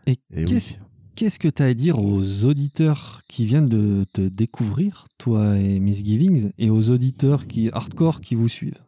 [0.07, 0.78] Et Et qu'est-ce, oui.
[1.14, 5.78] qu'est-ce que tu as à dire aux auditeurs qui viennent de te découvrir, toi et
[5.78, 8.82] Misgivings, et aux auditeurs qui hardcore qui vous suivent?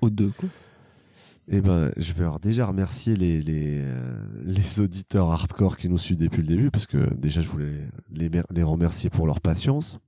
[0.00, 0.48] Aux deux, quoi.
[1.48, 5.98] Eh ben, je vais alors déjà remercier les les, euh, les auditeurs hardcore qui nous
[5.98, 9.98] suivent depuis le début, parce que déjà je voulais les, les remercier pour leur patience.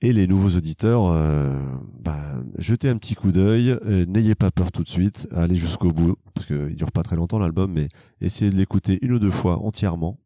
[0.00, 1.58] Et les nouveaux auditeurs, euh,
[1.98, 2.20] bah,
[2.58, 3.76] jetez un petit coup d'œil,
[4.06, 7.38] n'ayez pas peur tout de suite, allez jusqu'au bout, parce qu'il dure pas très longtemps
[7.38, 7.88] l'album, mais
[8.20, 10.18] essayez de l'écouter une ou deux fois entièrement.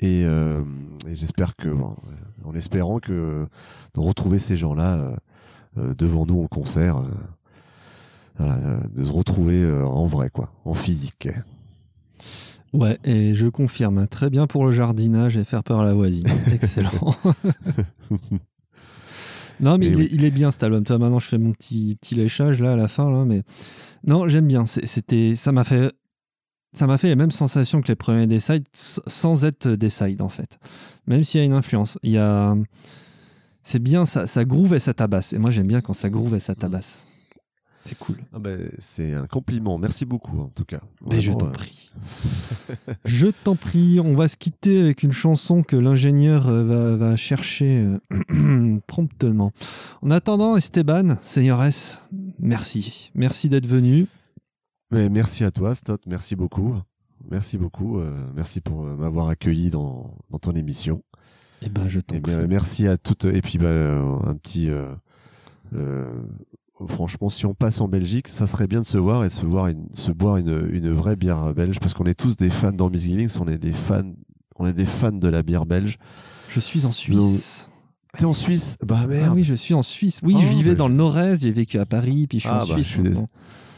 [0.00, 0.62] Et, euh,
[1.12, 1.74] j'espère que, euh,
[2.44, 3.46] en espérant que
[3.94, 5.16] de retrouver ces gens-là
[5.76, 7.02] devant nous en concert,
[8.38, 11.28] de se retrouver en vrai, quoi, en physique.
[12.72, 16.26] Ouais, et je confirme, très bien pour le jardinage et faire peur à la voisine.
[16.52, 16.90] Excellent.
[19.60, 20.02] non, mais Et il, oui.
[20.04, 20.82] est, il est bien cet album.
[20.84, 23.42] Toi, maintenant, je fais mon petit, petit léchage là à la fin, là, mais
[24.06, 24.64] non, j'aime bien.
[24.66, 25.92] C'était, ça m'a fait,
[26.72, 30.28] ça m'a fait les mêmes sensations que les premiers Decide, s- sans être Decide en
[30.30, 30.58] fait.
[31.06, 32.54] Même s'il y a une influence, il y a,
[33.62, 35.32] c'est bien, ça, ça groove et ça tabasse.
[35.34, 37.06] Et moi, j'aime bien quand ça groove et ça tabasse.
[37.84, 38.16] C'est cool.
[38.32, 40.80] Ah ben, c'est un compliment, merci beaucoup en tout cas.
[41.04, 41.90] Mais je t'en euh, prie.
[43.04, 43.98] je t'en prie.
[43.98, 47.84] On va se quitter avec une chanson que l'ingénieur euh, va, va chercher
[48.32, 49.50] euh, promptement.
[50.00, 51.98] En attendant, Esteban, Seigneur S,
[52.38, 53.10] merci.
[53.14, 54.06] Merci d'être venu.
[54.92, 56.76] Mais merci à toi, Stott, merci beaucoup.
[57.30, 61.02] Merci beaucoup, euh, merci pour m'avoir accueilli dans, dans ton émission.
[61.62, 62.32] Eh ben, je t'en Et prie.
[62.36, 63.24] bien, merci à toutes.
[63.24, 64.68] Et puis, bah, un petit.
[64.70, 66.12] euh,
[66.88, 69.44] franchement, si on passe en Belgique, ça serait bien de se voir et de se,
[69.46, 72.72] voir une- se boire une, une vraie bière belge parce qu'on est tous des fans
[72.72, 74.02] dans on est des fans.
[74.58, 75.96] On est des fans de la bière belge.
[76.50, 77.68] Je suis en Suisse.
[78.18, 78.76] T'es en Suisse?
[78.86, 80.20] Bah merde Ah oui, je suis en Suisse.
[80.22, 82.42] Oui, Oh, je vivais bah, dans je- le nord-est, j'ai vécu à Paris, puis je
[82.42, 82.88] suis Ah, en bah, Suisse.
[82.88, 83.02] je suis.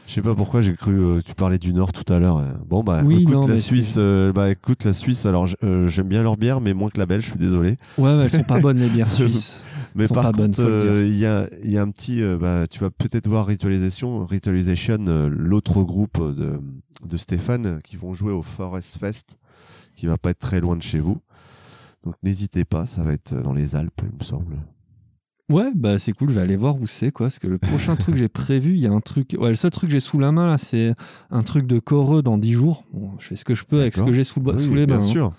[0.06, 2.36] Je sais pas pourquoi j'ai cru euh, tu parlais du Nord tout à l'heure.
[2.38, 2.52] euh.
[2.68, 5.24] Bon bah Oui, écoute non, la Suisse, euh, bah écoute la Suisse.
[5.24, 7.24] Alors euh, j'aime bien leur bière, mais moins que la belge.
[7.24, 7.78] Je suis désolé.
[7.96, 9.56] Ouais, mais elles sont pas bonnes les bières suisses.
[9.94, 12.20] Mais sont par pas contre, euh, il y a y a un petit.
[12.22, 16.60] euh, bah tu vas peut-être voir Ritualisation, Ritualization, euh, l'autre groupe de
[17.06, 19.38] de Stéphane qui vont jouer au Forest Fest,
[19.96, 21.18] qui va pas être très loin de chez vous.
[22.04, 24.56] Donc n'hésitez pas, ça va être dans les Alpes, il me semble.
[25.50, 27.26] Ouais, bah c'est cool, je vais aller voir où c'est quoi.
[27.26, 29.36] Parce que le prochain truc que j'ai prévu, il y a un truc.
[29.38, 30.94] Ouais, le seul truc que j'ai sous la main là, c'est
[31.30, 32.84] un truc de coreux dans 10 jours.
[32.94, 34.74] Bon, je fais ce que je peux avec ce que j'ai sous, le- Oui, sous
[34.74, 34.98] les mains.
[34.98, 35.10] bien hein.
[35.10, 35.32] sûr.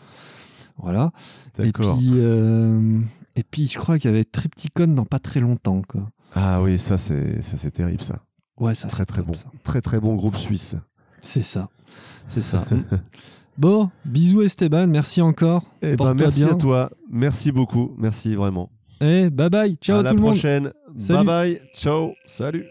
[0.77, 1.11] Voilà.
[1.57, 1.97] Et D'accord.
[1.97, 2.99] puis, euh,
[3.35, 6.09] et puis, je crois qu'il y avait Tripticon dans pas très longtemps quoi.
[6.33, 8.19] Ah oui, ça c'est ça c'est terrible ça.
[8.57, 9.45] Ouais, ça Très c'est très top, bon, ça.
[9.63, 10.75] très très bon groupe suisse.
[11.21, 11.69] C'est ça.
[12.29, 12.65] C'est ça.
[13.57, 15.63] bon, bisous Esteban, merci encore.
[15.81, 16.53] Eh ben, merci bien.
[16.53, 16.89] à toi.
[17.09, 17.93] Merci beaucoup.
[17.97, 18.69] Merci vraiment.
[19.01, 19.75] Et bye bye.
[19.75, 20.31] Ciao à la tout le monde.
[20.31, 20.71] prochaine.
[20.97, 21.17] Salut.
[21.17, 21.61] Bye bye.
[21.75, 22.13] Ciao.
[22.25, 22.65] Salut.